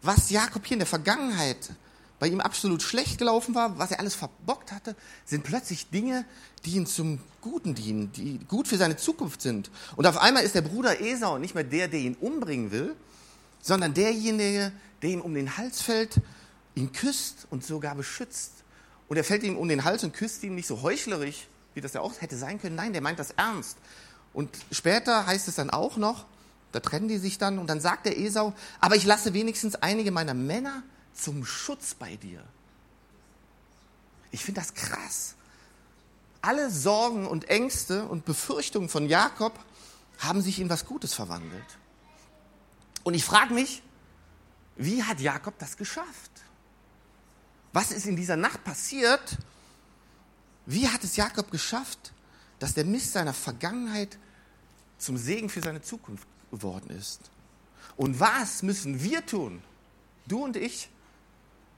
was 0.01 0.31
Jakob 0.31 0.65
hier 0.65 0.77
in 0.77 0.79
der 0.79 0.87
Vergangenheit 0.87 1.73
bei 2.21 2.29
ihm 2.29 2.41
absolut 2.41 2.83
schlecht 2.83 3.19
gelaufen 3.19 3.57
war, 3.57 3.77
was 3.81 3.91
er 3.91 3.99
alles 3.99 4.15
verbockt 4.15 4.71
hatte, 4.71 4.95
sind 5.25 5.43
plötzlich 5.43 5.91
Dinge, 5.91 6.25
die 6.65 6.77
ihm 6.77 6.87
zum 6.87 7.19
Guten 7.41 7.75
dienen, 7.75 8.13
die 8.13 8.39
gut 8.47 8.69
für 8.69 8.77
seine 8.77 8.97
Zukunft 8.97 9.43
sind. 9.43 9.73
Und 9.97 10.07
auf 10.07 10.19
einmal 10.19 10.45
ist 10.45 10.55
der 10.55 10.63
Bruder 10.63 11.01
Esau 11.01 11.39
nicht 11.39 11.57
mehr 11.57 11.65
der, 11.65 11.89
der 11.89 11.99
ihn 11.99 12.15
umbringen 12.21 12.71
will, 12.71 12.95
sondern 13.61 13.93
derjenige, 13.93 14.71
der 15.03 15.11
ihm 15.11 15.21
um 15.21 15.35
den 15.35 15.57
Hals 15.57 15.83
fällt, 15.83 16.21
ihn 16.77 16.93
küsst 16.93 17.49
und 17.51 17.65
sogar 17.65 17.97
beschützt. 17.97 18.53
Und 19.09 19.17
er 19.17 19.25
fällt 19.25 19.43
ihm 19.43 19.57
um 19.57 19.69
den 19.69 19.83
Hals 19.83 20.05
und 20.05 20.15
küsst 20.15 20.45
ihn 20.45 20.55
nicht 20.55 20.69
so 20.69 20.83
heuchlerisch, 20.83 21.49
wie 21.75 21.81
das 21.81 21.95
ja 21.95 22.03
auch 22.03 22.21
hätte 22.21 22.37
sein 22.37 22.61
können. 22.61 22.77
Nein, 22.77 22.93
der 22.93 23.03
meint 23.03 23.19
das 23.19 23.33
ernst. 23.33 23.79
Und 24.33 24.49
später 24.71 25.27
heißt 25.27 25.49
es 25.49 25.57
dann 25.57 25.71
auch 25.71 25.97
noch, 25.97 26.27
da 26.75 26.81
trennen 26.81 27.07
die 27.07 27.19
sich 27.19 27.39
dann 27.39 27.59
und 27.59 27.69
dann 27.69 27.81
sagt 27.81 28.07
der 28.07 28.19
Esau, 28.19 28.53
aber 28.81 28.97
ich 28.97 29.05
lasse 29.05 29.33
wenigstens 29.33 29.77
einige 29.77 30.11
meiner 30.11 30.35
Männer 30.35 30.83
zum 31.15 31.47
Schutz 31.47 31.95
bei 31.95 32.17
dir. 32.17 32.43
Ich 34.33 34.45
finde 34.45 34.61
das 34.61 34.75
krass. 34.75 35.37
Alle 36.43 36.71
Sorgen 36.71 37.29
und 37.29 37.49
Ängste 37.49 38.07
und 38.07 38.25
Befürchtungen 38.25 38.89
von 38.89 39.09
Jakob 39.09 39.57
haben 40.19 40.43
sich 40.43 40.59
in 40.59 40.69
was 40.69 40.85
Gutes 40.85 41.15
verwandelt. 41.15 41.79
Und 43.05 43.15
ich 43.15 43.25
frage 43.25 43.55
mich, 43.55 43.83
wie 44.77 45.05
hat 45.05 45.21
Jakob 45.21 45.57
das 45.59 45.77
geschafft? 45.77 46.33
Was 47.73 47.93
ist 47.93 48.07
in 48.07 48.17
dieser 48.17 48.37
Nacht 48.37 48.65
passiert? 48.65 49.39
Wie 50.67 50.89
hat 50.89 51.05
es 51.05 51.15
Jakob 51.15 51.53
geschafft, 51.53 52.13
dass 52.59 52.75
der 52.75 52.85
Mist 52.85 53.13
seiner 53.13 53.33
Vergangenheit 53.33 54.19
zum 54.99 55.17
Segen 55.17 55.49
für 55.49 55.61
seine 55.61 55.83
Zukunft 55.83 56.27
geworden 56.55 56.91
ist. 56.91 57.21
Und 57.97 58.21
was 58.21 58.63
müssen 58.63 59.03
wir 59.03 59.25
tun, 59.27 59.63
du 60.27 60.45
und 60.45 60.57
ich, 60.57 60.89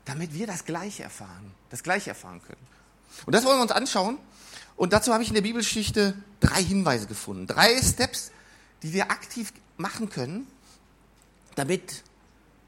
damit 0.04 0.35
wir 0.35 0.47
das 0.47 0.64
Gleiche 0.64 1.02
erfahren, 1.02 1.52
das 1.71 1.83
Gleiche 1.83 2.11
erfahren 2.11 2.40
können? 2.42 2.66
Und 3.26 3.35
das 3.35 3.45
wollen 3.45 3.59
wir 3.59 3.62
uns 3.62 3.73
anschauen. 3.73 4.18
Und 4.76 4.92
dazu 4.92 5.12
habe 5.12 5.23
ich 5.23 5.30
in 5.30 5.35
der 5.35 5.42
Bibelgeschichte 5.42 6.14
drei 6.40 6.62
Hinweise 6.62 7.06
gefunden. 7.06 7.47
Drei 7.47 7.80
Steps, 7.80 8.30
die 8.83 8.92
wir 8.92 9.11
aktiv 9.11 9.52
machen 9.76 10.11
können, 10.11 10.47
damit 11.54 12.02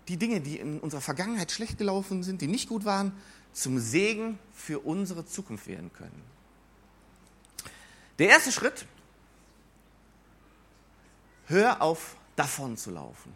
die 0.08 0.16
Dinge, 0.16 0.40
die 0.40 0.58
in 0.58 0.80
unserer 0.80 1.02
Vergangenheit 1.02 1.52
schlecht 1.52 1.76
gelaufen 1.76 2.22
sind, 2.22 2.40
die 2.40 2.46
nicht 2.46 2.68
gut 2.68 2.84
waren, 2.86 3.12
zum 3.52 3.78
Segen 3.78 4.38
für 4.54 4.80
unsere 4.80 5.26
Zukunft 5.26 5.66
werden 5.66 5.92
können. 5.92 6.22
Der 8.18 8.28
erste 8.28 8.52
Schritt, 8.52 8.86
hör 11.48 11.82
auf, 11.82 12.16
davon 12.36 12.76
zu 12.76 12.90
laufen. 12.90 13.32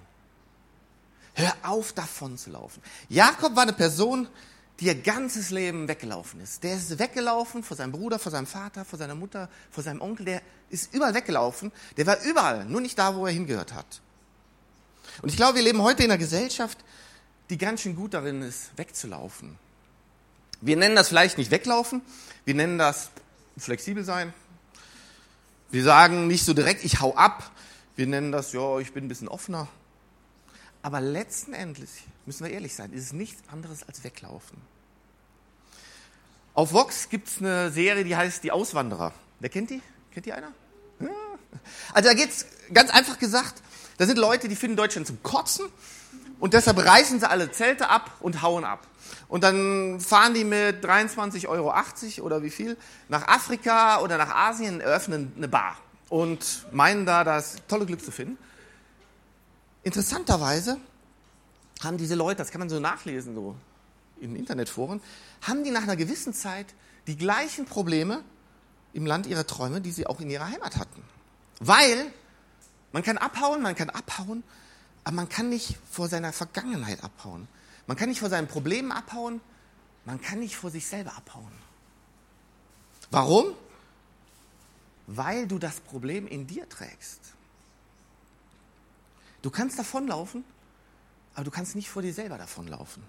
Hör 1.35 1.55
auf, 1.63 1.93
davon 1.93 2.39
zu 2.39 2.51
laufen. 2.51 2.83
Jakob 3.09 3.57
war 3.57 3.63
eine 3.63 3.73
Person, 3.73 4.29
die 4.79 4.87
ihr 4.87 4.95
ganzes 4.95 5.51
Leben 5.51 5.89
weggelaufen 5.89 6.41
ist. 6.41 6.63
Der 6.63 6.75
ist 6.75 6.99
weggelaufen 6.99 7.63
vor 7.63 7.77
seinem 7.77 7.93
Bruder, 7.93 8.19
vor 8.19 8.33
seinem 8.33 8.47
Vater, 8.47 8.85
vor 8.85 8.99
seiner 8.99 9.15
Mutter, 9.15 9.49
vor 9.71 9.83
seinem 9.83 10.01
Onkel. 10.01 10.27
Der 10.27 10.43
ist 10.71 10.93
überall 10.95 11.15
weggelaufen. 11.15 11.73
Der 11.97 12.07
war 12.07 12.21
überall, 12.23 12.65
nur 12.65 12.81
nicht 12.81 12.99
da, 12.99 13.15
wo 13.15 13.27
er 13.27 13.33
hingehört 13.33 13.73
hat. 13.73 14.01
Und 15.21 15.29
ich 15.29 15.37
glaube, 15.37 15.57
wir 15.57 15.63
leben 15.63 15.83
heute 15.83 16.05
in 16.05 16.11
einer 16.11 16.19
Gesellschaft, 16.19 16.79
die 17.51 17.59
ganz 17.59 17.83
schön 17.83 17.97
gut 17.97 18.15
darin 18.15 18.43
ist, 18.43 18.71
wegzulaufen. 18.77 19.59
Wir 20.61 20.77
nennen 20.77 20.97
das 20.97 21.09
vielleicht 21.09 21.39
nicht 21.39 21.51
weglaufen, 21.51 22.03
wir 22.45 22.55
nennen 22.55 22.79
das 22.79 23.11
flexibel 23.59 24.05
sein. 24.05 24.33
Wir 25.71 25.85
sagen 25.85 26.27
nicht 26.29 26.45
so 26.45 26.55
direkt, 26.55 26.85
ich 26.85 27.01
hau 27.01 27.15
ab. 27.15 27.51
Wir 27.95 28.07
nennen 28.07 28.33
das, 28.33 28.53
ja, 28.53 28.79
ich 28.79 28.93
bin 28.93 29.05
ein 29.05 29.09
bisschen 29.09 29.29
offener. 29.29 29.69
Aber 30.81 31.01
letzten 31.01 31.53
Endes, 31.53 31.91
müssen 32.25 32.45
wir 32.45 32.53
ehrlich 32.53 32.75
sein, 32.75 32.93
ist 32.93 33.05
es 33.05 33.13
nichts 33.13 33.43
anderes 33.49 33.87
als 33.87 34.03
weglaufen. 34.03 34.57
Auf 36.55 36.73
Vox 36.73 37.09
gibt 37.09 37.29
es 37.29 37.39
eine 37.39 37.71
Serie, 37.71 38.05
die 38.05 38.17
heißt 38.17 38.43
Die 38.45 38.51
Auswanderer. 38.51 39.13
Wer 39.41 39.51
kennt 39.51 39.71
die? 39.71 39.83
Kennt 40.13 40.27
die 40.27 40.33
einer? 40.33 40.53
Also 41.93 42.09
da 42.09 42.15
geht 42.15 42.31
es 42.31 42.47
ganz 42.73 42.91
einfach 42.91 43.19
gesagt, 43.19 43.63
da 43.99 44.07
sind 44.07 44.19
Leute, 44.19 44.49
die 44.49 44.57
finden 44.57 44.77
Deutschland 44.77 45.07
zum 45.07 45.23
Kotzen 45.23 45.67
und 46.41 46.55
deshalb 46.55 46.79
reißen 46.79 47.21
sie 47.21 47.29
alle 47.29 47.51
Zelte 47.51 47.91
ab 47.91 48.11
und 48.21 48.41
hauen 48.41 48.65
ab. 48.65 48.87
Und 49.29 49.45
dann 49.45 50.01
fahren 50.01 50.33
die 50.33 50.45
mit 50.45 50.85
23,80 50.85 51.49
Euro 51.49 51.75
oder 52.25 52.43
wie 52.43 52.51
viel 52.51 52.79
nach 53.09 53.29
Afrika 53.29 54.01
oder 54.01 54.17
nach 54.17 54.35
Asien, 54.35 54.81
eröffnen 54.81 55.33
eine 55.37 55.49
Bar 55.49 55.77
und 56.13 56.67
meinen 56.73 57.07
da 57.07 57.25
das 57.25 57.57
tolle 57.69 57.87
Glück 57.87 58.05
zu 58.05 58.11
finden. 58.11 58.37
Interessanterweise 59.83 60.77
haben 61.83 61.97
diese 61.97 62.17
Leute, 62.17 62.37
das 62.37 62.51
kann 62.51 62.59
man 62.59 62.69
so 62.69 62.79
nachlesen, 62.79 63.35
so 63.35 63.57
in 64.21 64.37
Internetforen, 64.37 65.01
haben 65.41 65.65
die 65.65 65.71
nach 65.71 65.85
einer 65.85 65.97
gewissen 65.97 66.35
Zeit 66.35 66.67
die 67.07 67.17
gleichen 67.17 67.65
Probleme 67.65 68.23
im 68.93 69.07
Land 69.07 69.27
ihrer 69.27 69.47
Träume, 69.47 69.81
die 69.81 69.91
sie 69.91 70.07
auch 70.07 70.21
in 70.21 70.29
ihrer 70.29 70.49
Heimat 70.49 70.77
hatten. 70.77 71.03
Weil 71.61 72.13
man 72.93 73.03
kann 73.03 73.17
abhauen, 73.17 73.63
man 73.63 73.75
kann 73.75 73.89
abhauen, 73.89 74.45
aber 75.05 75.17
man 75.17 75.31
kann 75.31 75.49
nicht 75.49 75.79
vor 75.91 76.09
seiner 76.09 76.35
Vergangenheit 76.35 77.03
abhauen. 77.03 77.49
Man 77.87 77.97
kann 77.97 78.11
nicht 78.11 78.21
vor 78.21 78.29
seinen 78.29 78.49
Problemen 78.49 78.93
abhauen, 78.93 79.41
man 80.05 80.21
kann 80.21 80.41
nicht 80.41 80.57
vor 80.57 80.71
sich 80.71 80.87
selber 80.87 81.17
abhauen. 81.17 81.53
Warum? 83.11 83.55
Weil 85.15 85.47
du 85.47 85.59
das 85.59 85.81
Problem 85.81 86.27
in 86.27 86.47
dir 86.47 86.67
trägst. 86.69 87.21
Du 89.43 89.51
kannst 89.51 89.79
davonlaufen, 89.79 90.45
aber 91.35 91.45
du 91.45 91.51
kannst 91.51 91.75
nicht 91.75 91.91
vor 91.91 92.01
dir 92.01 92.15
selber 92.15 92.39
davonlaufen. 92.39 93.03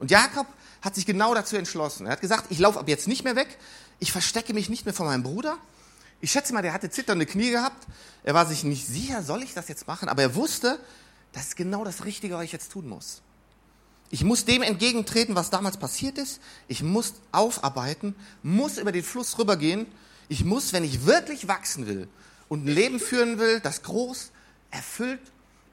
Und 0.00 0.10
Jakob 0.10 0.46
hat 0.82 0.94
sich 0.96 1.06
genau 1.06 1.34
dazu 1.34 1.56
entschlossen. 1.56 2.06
Er 2.06 2.12
hat 2.12 2.20
gesagt, 2.20 2.46
ich 2.50 2.58
laufe 2.58 2.80
ab 2.80 2.88
jetzt 2.88 3.06
nicht 3.06 3.22
mehr 3.22 3.36
weg, 3.36 3.58
ich 4.00 4.10
verstecke 4.10 4.52
mich 4.54 4.68
nicht 4.68 4.86
mehr 4.86 4.94
vor 4.94 5.06
meinem 5.06 5.22
Bruder. 5.22 5.56
Ich 6.20 6.32
schätze 6.32 6.52
mal, 6.52 6.62
der 6.62 6.72
hatte 6.72 6.90
zitternde 6.90 7.26
Knie 7.26 7.50
gehabt. 7.50 7.86
Er 8.24 8.34
war 8.34 8.46
sich 8.46 8.64
nicht 8.64 8.86
sicher, 8.86 9.22
soll 9.22 9.42
ich 9.42 9.54
das 9.54 9.68
jetzt 9.68 9.86
machen? 9.86 10.08
Aber 10.08 10.22
er 10.22 10.34
wusste, 10.34 10.80
das 11.32 11.48
ist 11.48 11.56
genau 11.56 11.84
das 11.84 12.04
Richtige, 12.04 12.34
was 12.34 12.44
ich 12.44 12.52
jetzt 12.52 12.72
tun 12.72 12.88
muss. 12.88 13.22
Ich 14.10 14.24
muss 14.24 14.44
dem 14.44 14.62
entgegentreten, 14.62 15.36
was 15.36 15.50
damals 15.50 15.76
passiert 15.76 16.18
ist. 16.18 16.40
Ich 16.66 16.82
muss 16.82 17.14
aufarbeiten, 17.30 18.14
muss 18.42 18.78
über 18.78 18.92
den 18.92 19.04
Fluss 19.04 19.38
rübergehen. 19.38 19.86
Ich 20.28 20.44
muss, 20.44 20.72
wenn 20.72 20.84
ich 20.84 21.06
wirklich 21.06 21.48
wachsen 21.48 21.86
will 21.86 22.08
und 22.48 22.64
ein 22.64 22.68
Leben 22.68 23.00
führen 23.00 23.38
will, 23.38 23.60
das 23.60 23.82
groß, 23.82 24.30
erfüllt 24.70 25.20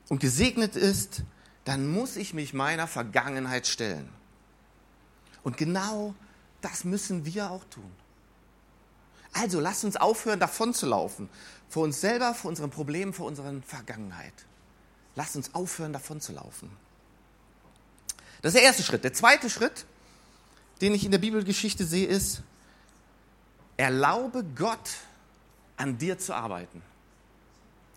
und 0.10 0.20
gesegnet 0.20 0.76
ist, 0.76 1.24
dann 1.66 1.88
muss 1.88 2.16
ich 2.16 2.34
mich 2.34 2.54
meiner 2.54 2.88
Vergangenheit 2.88 3.68
stellen. 3.68 4.10
Und 5.44 5.58
genau 5.58 6.14
das 6.62 6.84
müssen 6.84 7.26
wir 7.26 7.50
auch 7.50 7.64
tun. 7.66 7.92
Also 9.34 9.60
lasst 9.60 9.84
uns 9.84 9.96
aufhören, 9.96 10.40
davon 10.40 10.74
zu 10.74 10.86
laufen. 10.86 11.30
Vor 11.70 11.84
uns 11.84 12.02
selber, 12.02 12.34
vor 12.34 12.50
unseren 12.50 12.70
Problemen, 12.70 13.14
vor 13.14 13.28
unserer 13.28 13.54
Vergangenheit. 13.66 14.34
Lasst 15.16 15.36
uns 15.36 15.54
aufhören, 15.56 15.94
davon 15.94 16.20
zu 16.20 16.34
laufen. 16.34 16.70
Das 18.42 18.50
ist 18.50 18.60
der 18.60 18.64
erste 18.64 18.84
Schritt. 18.84 19.04
Der 19.04 19.14
zweite 19.14 19.50
Schritt, 19.50 19.86
den 20.82 20.94
ich 20.94 21.06
in 21.06 21.12
der 21.12 21.20
Bibelgeschichte 21.20 21.86
sehe, 21.86 22.08
ist, 22.08 22.42
erlaube 23.82 24.46
Gott, 24.56 24.92
an 25.76 25.98
dir 25.98 26.20
zu 26.20 26.36
arbeiten. 26.36 26.84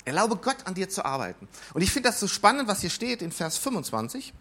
Erlaube 0.06 0.36
Gott 0.36 0.56
an 0.64 0.72
dir 0.72 0.88
zu 0.88 1.04
arbeiten. 1.04 1.46
Und 1.74 1.82
ich 1.82 1.92
finde 1.92 2.08
das 2.08 2.20
so 2.20 2.26
spannend, 2.26 2.68
was 2.68 2.80
hier 2.80 2.88
steht 2.88 3.20
in 3.20 3.30
Vers 3.30 3.58
25. 3.58 4.32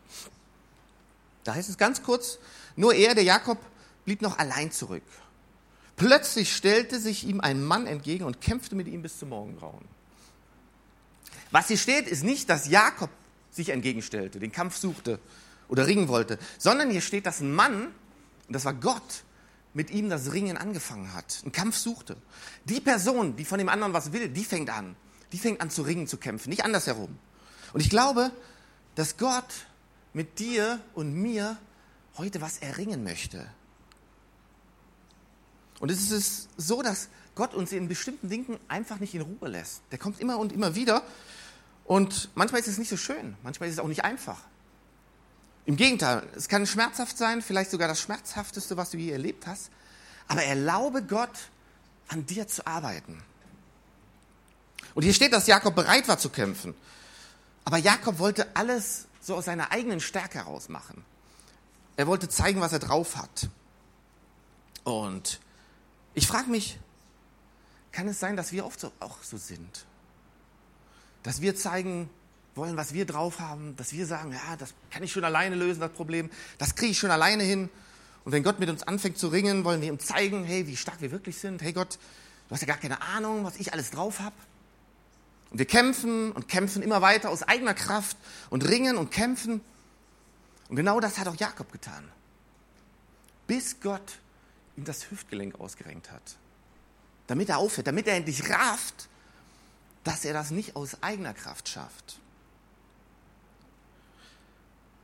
Da 1.44 1.54
heißt 1.54 1.70
es 1.70 1.78
ganz 1.78 2.02
kurz, 2.02 2.40
nur 2.78 2.94
er, 2.94 3.14
der 3.14 3.26
Jakob, 3.26 3.58
blieb 4.06 4.22
noch 4.22 4.40
allein 4.40 4.72
zurück. 4.72 5.04
Plötzlich 5.98 6.56
stellte 6.56 6.98
sich 7.00 7.26
ihm 7.26 7.42
ein 7.42 7.62
Mann 7.62 7.88
entgegen 7.88 8.24
und 8.24 8.40
kämpfte 8.40 8.76
mit 8.76 8.88
ihm 8.88 9.02
bis 9.02 9.20
zum 9.20 9.30
Morgengrauen. 9.30 9.86
Was 11.52 11.68
hier 11.68 11.78
steht, 11.78 12.08
ist 12.08 12.24
nicht, 12.24 12.50
dass 12.50 12.70
Jakob 12.70 13.10
sich 13.52 13.70
entgegenstellte, 13.70 14.40
den 14.40 14.54
Kampf 14.54 14.78
suchte 14.78 15.20
oder 15.68 15.88
ringen 15.88 16.08
wollte, 16.08 16.40
sondern 16.58 16.90
hier 16.90 17.02
steht, 17.02 17.26
dass 17.26 17.42
ein 17.42 17.54
Mann, 17.54 17.88
und 18.48 18.54
das 18.56 18.64
war 18.64 18.74
Gott, 18.74 19.24
mit 19.74 19.90
ihm 19.92 20.10
das 20.10 20.34
Ringen 20.34 20.58
angefangen 20.58 21.14
hat, 21.14 21.40
einen 21.44 21.52
Kampf 21.52 21.78
suchte. 21.78 22.16
Die 22.66 22.80
Person, 22.80 23.36
die 23.36 23.46
von 23.46 23.58
dem 23.58 23.70
anderen 23.70 23.94
was 23.94 24.14
will, 24.14 24.30
die 24.30 24.44
fängt 24.44 24.70
an 24.70 24.96
die 25.34 25.40
fängt 25.40 25.60
an 25.60 25.70
zu 25.70 25.82
ringen, 25.82 26.08
zu 26.08 26.18
kämpfen, 26.18 26.50
nicht 26.50 26.64
andersherum. 26.64 27.18
Und 27.74 27.82
ich 27.82 27.90
glaube, 27.90 28.32
dass 28.96 29.18
Gott 29.18 29.66
mit 30.14 30.40
dir 30.40 30.80
und 30.94 31.14
mir 31.14 31.58
heute 32.18 32.40
was 32.40 32.60
erringen 32.60 33.04
möchte. 33.04 33.50
Und 35.80 35.90
es 35.90 36.12
ist 36.12 36.50
so, 36.56 36.84
dass 36.84 37.10
Gott 37.34 37.56
uns 37.56 37.72
in 37.72 37.88
bestimmten 37.88 38.30
Dingen 38.30 38.60
einfach 38.68 39.00
nicht 39.00 39.16
in 39.16 39.22
Ruhe 39.22 39.50
lässt. 39.50 39.82
Der 39.92 39.98
kommt 39.98 40.22
immer 40.22 40.38
und 40.38 40.54
immer 40.54 40.76
wieder. 40.76 41.02
Und 41.84 42.30
manchmal 42.36 42.62
ist 42.62 42.68
es 42.68 42.78
nicht 42.78 42.90
so 42.90 42.96
schön, 42.96 43.36
manchmal 43.42 43.68
ist 43.68 43.74
es 43.74 43.80
auch 43.80 43.88
nicht 43.88 44.06
einfach. 44.06 44.40
Im 45.66 45.78
Gegenteil, 45.78 46.28
es 46.36 46.50
kann 46.50 46.68
schmerzhaft 46.68 47.18
sein, 47.18 47.42
vielleicht 47.42 47.72
sogar 47.72 47.88
das 47.88 48.02
Schmerzhafteste, 48.02 48.76
was 48.76 48.92
du 48.92 48.98
je 48.98 49.12
erlebt 49.12 49.48
hast. 49.48 49.70
Aber 50.28 50.44
erlaube 50.44 51.04
Gott, 51.04 51.50
an 52.10 52.26
dir 52.26 52.48
zu 52.48 52.68
arbeiten. 52.68 53.24
Und 54.94 55.04
hier 55.04 55.14
steht, 55.14 55.34
dass 55.34 55.48
Jakob 55.48 55.76
bereit 55.76 56.08
war 56.08 56.20
zu 56.20 56.30
kämpfen. 56.30 56.76
Aber 57.66 57.78
Jakob 57.78 58.20
wollte 58.20 58.56
alles 58.56 59.08
so 59.22 59.36
aus 59.36 59.46
seiner 59.46 59.72
eigenen 59.72 60.00
Stärke 60.00 60.40
heraus 60.40 60.70
machen. 60.70 61.06
Er 61.96 62.08
wollte 62.08 62.28
zeigen, 62.28 62.60
was 62.60 62.74
er 62.74 62.80
drauf 62.80 63.16
hat. 63.16 63.50
Und 64.84 65.40
ich 66.14 66.28
frage 66.28 66.50
mich, 66.50 66.78
kann 67.92 68.08
es 68.08 68.20
sein, 68.20 68.36
dass 68.36 68.52
wir 68.52 68.66
oft 68.66 68.80
so, 68.80 68.92
auch 69.00 69.24
so 69.24 69.38
sind? 69.38 69.86
Dass 71.22 71.42
wir 71.42 71.56
zeigen 71.56 72.10
wollen, 72.56 72.78
was 72.78 72.94
wir 72.94 73.06
drauf 73.06 73.40
haben, 73.40 73.76
dass 73.76 73.94
wir 73.94 74.06
sagen, 74.06 74.32
ja, 74.32 74.56
das 74.58 74.74
kann 74.92 75.04
ich 75.04 75.12
schon 75.12 75.24
alleine 75.24 75.56
lösen, 75.56 75.80
das 75.80 75.92
Problem, 75.92 76.30
das 76.58 76.76
kriege 76.76 76.92
ich 76.92 77.00
schon 77.00 77.12
alleine 77.12 77.44
hin. 77.44 77.70
Und 78.26 78.32
wenn 78.32 78.44
Gott 78.44 78.60
mit 78.60 78.70
uns 78.70 78.84
anfängt 78.84 79.18
zu 79.18 79.28
ringen, 79.28 79.64
wollen 79.64 79.82
wir 79.82 79.90
ihm 79.90 80.00
zeigen, 80.00 80.44
hey, 80.44 80.68
wie 80.68 80.78
stark 80.78 81.02
wir 81.02 81.12
wirklich 81.12 81.38
sind. 81.38 81.62
Hey 81.62 81.74
Gott, 81.74 81.98
du 82.48 82.56
hast 82.56 82.62
ja 82.62 82.68
gar 82.68 82.78
keine 82.78 83.02
Ahnung, 83.02 83.44
was 83.44 83.58
ich 83.58 83.74
alles 83.74 83.92
drauf 83.92 84.20
habe. 84.20 84.36
Und 85.52 85.60
wir 85.60 85.66
kämpfen 85.66 86.32
und 86.32 86.48
kämpfen 86.48 86.82
immer 86.82 87.02
weiter 87.02 87.30
aus 87.30 87.44
eigener 87.44 87.74
Kraft 87.74 88.18
und 88.50 88.68
ringen 88.68 88.98
und 88.98 89.12
kämpfen. 89.12 89.62
Und 90.70 90.76
genau 90.76 91.00
das 91.00 91.18
hat 91.18 91.28
auch 91.28 91.36
Jakob 91.36 91.72
getan. 91.72 92.10
Bis 93.46 93.80
Gott 93.82 94.20
ihm 94.78 94.86
das 94.86 95.12
Hüftgelenk 95.12 95.60
ausgerenkt 95.60 96.12
hat. 96.12 96.38
Damit 97.28 97.50
er 97.50 97.58
aufhört, 97.58 97.88
damit 97.88 98.08
er 98.08 98.16
endlich 98.16 98.50
rafft, 98.50 99.10
dass 100.04 100.26
er 100.26 100.34
das 100.34 100.52
nicht 100.52 100.76
aus 100.76 101.02
eigener 101.02 101.34
Kraft 101.34 101.70
schafft. 101.70 102.20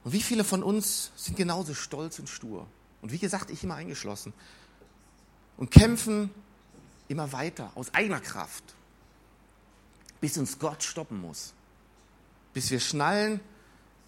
Und 0.09 0.13
wie 0.13 0.23
viele 0.23 0.43
von 0.43 0.63
uns 0.63 1.11
sind 1.15 1.37
genauso 1.37 1.75
stolz 1.75 2.17
und 2.17 2.27
stur? 2.27 2.65
Und 3.03 3.11
wie 3.11 3.19
gesagt, 3.19 3.51
ich 3.51 3.63
immer 3.63 3.75
eingeschlossen. 3.75 4.33
Und 5.55 5.69
kämpfen 5.69 6.31
immer 7.09 7.31
weiter 7.31 7.71
aus 7.75 7.93
eigener 7.93 8.19
Kraft 8.19 8.63
bis 10.19 10.35
uns 10.39 10.57
Gott 10.57 10.81
stoppen 10.81 11.21
muss. 11.21 11.53
Bis 12.55 12.71
wir 12.71 12.79
schnallen, 12.79 13.39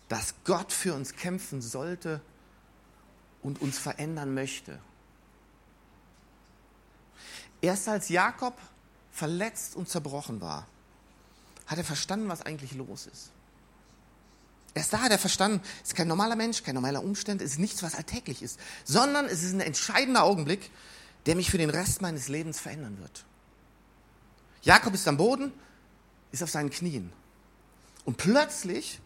dass 0.10 0.34
Gott 0.44 0.74
für 0.74 0.96
uns 0.96 1.16
kämpfen 1.16 1.62
sollte 1.62 2.20
und 3.44 3.62
uns 3.62 3.78
verändern 3.78 4.34
möchte. 4.34 4.80
Erst 7.62 7.88
als 7.88 8.10
Jakob 8.10 8.58
verletzt 9.12 9.76
und 9.76 9.88
zerbrochen 9.88 10.42
war, 10.42 10.66
hat 11.68 11.78
er 11.78 11.84
verstanden, 11.84 12.28
was 12.28 12.42
eigentlich 12.42 12.74
los 12.74 13.06
ist. 13.06 13.30
Erst 14.74 14.94
da 14.94 15.00
hat 15.02 15.12
er 15.12 15.20
verstanden, 15.20 15.62
es 15.82 15.90
ist 15.90 15.96
kein 15.96 16.08
normaler 16.08 16.36
Mensch, 16.36 16.64
kein 16.64 16.76
normaler 16.76 17.04
Umstand, 17.04 17.42
es 17.42 17.54
ist 17.54 17.60
nichts, 17.60 17.84
was 17.84 17.96
alltäglich 17.96 18.42
ist, 18.42 18.60
sondern 18.86 19.26
es 19.26 19.44
ist 19.44 19.54
ein 19.54 19.60
entscheidender 19.60 20.24
Augenblick, 20.24 20.72
der 21.26 21.36
mich 21.36 21.52
für 21.52 21.58
den 21.58 21.70
Rest 21.70 22.02
meines 22.02 22.30
Lebens 22.30 22.60
verändern 22.60 22.98
wird. 23.00 23.26
Jakob 24.62 24.94
ist 24.94 25.08
am 25.08 25.18
Boden, 25.18 25.52
ist 26.32 26.42
auf 26.42 26.50
seinen 26.50 26.70
Knien. 26.70 27.12
Und 28.06 28.18
plötzlich 28.18 29.00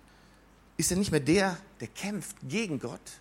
ist 0.77 0.91
er 0.91 0.97
nicht 0.97 1.11
mehr 1.11 1.19
der, 1.19 1.57
der 1.79 1.87
kämpft 1.87 2.35
gegen 2.43 2.79
Gott, 2.79 3.19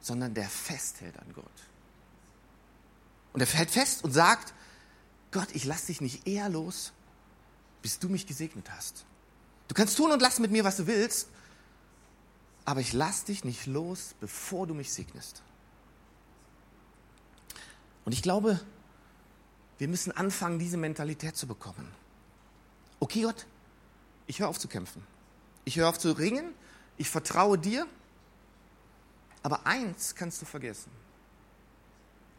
sondern 0.00 0.34
der 0.34 0.48
festhält 0.48 1.18
an 1.18 1.32
Gott. 1.34 1.44
Und 3.32 3.40
er 3.40 3.46
hält 3.46 3.70
fest 3.70 4.04
und 4.04 4.12
sagt, 4.12 4.52
Gott, 5.30 5.48
ich 5.52 5.64
lasse 5.64 5.86
dich 5.86 6.00
nicht 6.00 6.26
eher 6.26 6.48
los, 6.48 6.92
bis 7.80 7.98
du 7.98 8.08
mich 8.08 8.26
gesegnet 8.26 8.70
hast. 8.70 9.06
Du 9.72 9.74
kannst 9.74 9.96
tun 9.96 10.12
und 10.12 10.20
lassen 10.20 10.42
mit 10.42 10.50
mir, 10.50 10.64
was 10.64 10.76
du 10.76 10.86
willst, 10.86 11.28
aber 12.66 12.80
ich 12.80 12.92
lasse 12.92 13.24
dich 13.24 13.42
nicht 13.42 13.64
los, 13.64 14.14
bevor 14.20 14.66
du 14.66 14.74
mich 14.74 14.92
segnest. 14.92 15.40
Und 18.04 18.12
ich 18.12 18.20
glaube, 18.20 18.60
wir 19.78 19.88
müssen 19.88 20.12
anfangen, 20.12 20.58
diese 20.58 20.76
Mentalität 20.76 21.38
zu 21.38 21.46
bekommen. 21.46 21.90
Okay, 23.00 23.22
Gott, 23.22 23.46
ich 24.26 24.40
höre 24.40 24.48
auf 24.48 24.58
zu 24.58 24.68
kämpfen. 24.68 25.02
Ich 25.64 25.78
höre 25.78 25.88
auf 25.88 25.98
zu 25.98 26.12
ringen. 26.12 26.52
Ich 26.98 27.08
vertraue 27.08 27.56
dir. 27.56 27.86
Aber 29.42 29.66
eins 29.66 30.14
kannst 30.14 30.42
du 30.42 30.44
vergessen. 30.44 30.92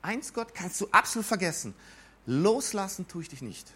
Eins, 0.03 0.33
Gott, 0.33 0.53
kannst 0.53 0.79
du 0.81 0.87
absolut 0.91 1.25
vergessen. 1.25 1.73
Loslassen 2.27 3.07
tue 3.07 3.23
ich 3.23 3.29
dich 3.29 3.41
nicht. 3.41 3.73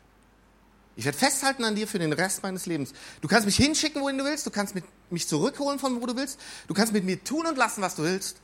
Ich 0.97 1.05
werde 1.05 1.17
festhalten 1.17 1.63
an 1.63 1.75
dir 1.75 1.87
für 1.87 1.99
den 1.99 2.11
Rest 2.11 2.41
meines 2.41 2.65
Lebens. 2.65 2.91
Du 3.21 3.27
kannst 3.27 3.45
mich 3.45 3.55
hinschicken, 3.55 4.01
wohin 4.01 4.17
du 4.17 4.25
willst. 4.25 4.47
Du 4.47 4.49
kannst 4.49 4.73
mich 5.11 5.27
zurückholen, 5.27 5.77
von 5.77 6.01
wo 6.01 6.05
du 6.07 6.15
willst. 6.15 6.39
Du 6.67 6.73
kannst 6.73 6.91
mit 6.91 7.03
mir 7.03 7.23
tun 7.23 7.45
und 7.45 7.55
lassen, 7.55 7.83
was 7.83 7.95
du 7.95 8.01
willst. 8.01 8.37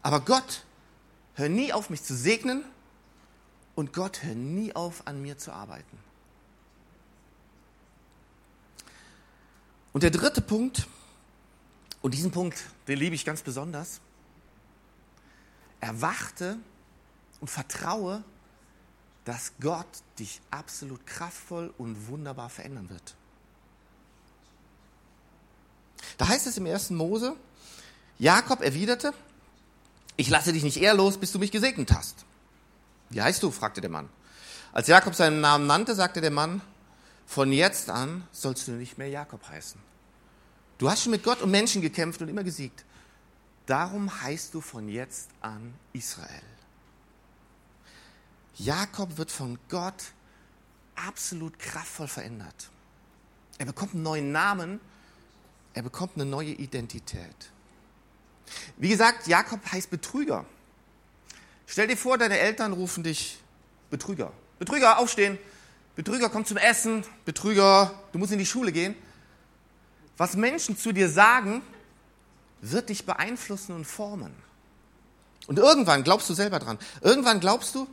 Aber 0.00 0.20
Gott, 0.20 0.64
hör 1.34 1.50
nie 1.50 1.74
auf, 1.74 1.90
mich 1.90 2.02
zu 2.02 2.16
segnen. 2.16 2.64
Und 3.74 3.92
Gott, 3.92 4.22
hör 4.22 4.34
nie 4.34 4.74
auf, 4.74 5.06
an 5.06 5.20
mir 5.20 5.36
zu 5.36 5.52
arbeiten. 5.52 5.98
Und 9.92 10.02
der 10.02 10.10
dritte 10.10 10.40
Punkt, 10.40 10.86
und 12.00 12.14
diesen 12.14 12.30
Punkt, 12.30 12.56
den 12.88 12.98
liebe 12.98 13.14
ich 13.14 13.26
ganz 13.26 13.42
besonders, 13.42 14.00
erwachte 15.80 16.58
und 17.40 17.48
vertraue, 17.48 18.24
dass 19.30 19.52
Gott 19.60 19.86
dich 20.18 20.40
absolut 20.50 21.06
kraftvoll 21.06 21.72
und 21.78 22.08
wunderbar 22.08 22.50
verändern 22.50 22.90
wird. 22.90 23.14
Da 26.18 26.26
heißt 26.26 26.48
es 26.48 26.56
im 26.56 26.66
ersten 26.66 26.96
Mose, 26.96 27.36
Jakob 28.18 28.60
erwiderte, 28.60 29.14
ich 30.16 30.28
lasse 30.30 30.52
dich 30.52 30.64
nicht 30.64 30.78
eher 30.78 30.94
los, 30.94 31.16
bis 31.16 31.30
du 31.30 31.38
mich 31.38 31.52
gesegnet 31.52 31.92
hast. 31.92 32.24
Wie 33.10 33.22
heißt 33.22 33.40
du? 33.44 33.52
fragte 33.52 33.80
der 33.80 33.90
Mann. 33.90 34.08
Als 34.72 34.88
Jakob 34.88 35.14
seinen 35.14 35.40
Namen 35.40 35.68
nannte, 35.68 35.94
sagte 35.94 36.20
der 36.20 36.32
Mann, 36.32 36.60
von 37.24 37.52
jetzt 37.52 37.88
an 37.88 38.26
sollst 38.32 38.66
du 38.66 38.72
nicht 38.72 38.98
mehr 38.98 39.10
Jakob 39.10 39.48
heißen. 39.48 39.80
Du 40.78 40.90
hast 40.90 41.04
schon 41.04 41.12
mit 41.12 41.22
Gott 41.22 41.40
und 41.40 41.52
Menschen 41.52 41.82
gekämpft 41.82 42.20
und 42.20 42.28
immer 42.28 42.42
gesiegt. 42.42 42.84
Darum 43.66 44.22
heißt 44.22 44.52
du 44.54 44.60
von 44.60 44.88
jetzt 44.88 45.30
an 45.40 45.72
Israel. 45.92 46.42
Jakob 48.60 49.16
wird 49.16 49.30
von 49.30 49.58
Gott 49.68 50.12
absolut 50.94 51.58
kraftvoll 51.58 52.08
verändert. 52.08 52.68
Er 53.56 53.66
bekommt 53.66 53.94
einen 53.94 54.02
neuen 54.02 54.32
Namen, 54.32 54.80
er 55.72 55.82
bekommt 55.82 56.16
eine 56.16 56.26
neue 56.26 56.50
Identität. 56.50 57.50
Wie 58.76 58.88
gesagt, 58.88 59.26
Jakob 59.26 59.60
heißt 59.72 59.90
Betrüger. 59.90 60.44
Stell 61.66 61.86
dir 61.86 61.96
vor, 61.96 62.18
deine 62.18 62.38
Eltern 62.38 62.72
rufen 62.72 63.02
dich 63.02 63.38
Betrüger. 63.90 64.32
Betrüger, 64.58 64.98
aufstehen. 64.98 65.38
Betrüger, 65.96 66.28
komm 66.28 66.44
zum 66.44 66.56
Essen. 66.56 67.04
Betrüger, 67.24 67.94
du 68.12 68.18
musst 68.18 68.32
in 68.32 68.38
die 68.38 68.46
Schule 68.46 68.72
gehen. 68.72 68.94
Was 70.18 70.36
Menschen 70.36 70.76
zu 70.76 70.92
dir 70.92 71.08
sagen, 71.08 71.62
wird 72.60 72.90
dich 72.90 73.06
beeinflussen 73.06 73.74
und 73.74 73.86
formen. 73.86 74.34
Und 75.46 75.58
irgendwann 75.58 76.04
glaubst 76.04 76.28
du 76.28 76.34
selber 76.34 76.58
dran. 76.58 76.78
Irgendwann 77.00 77.40
glaubst 77.40 77.74
du, 77.74 77.88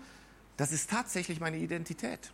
das 0.57 0.71
ist 0.71 0.89
tatsächlich 0.89 1.39
meine 1.39 1.57
Identität. 1.57 2.31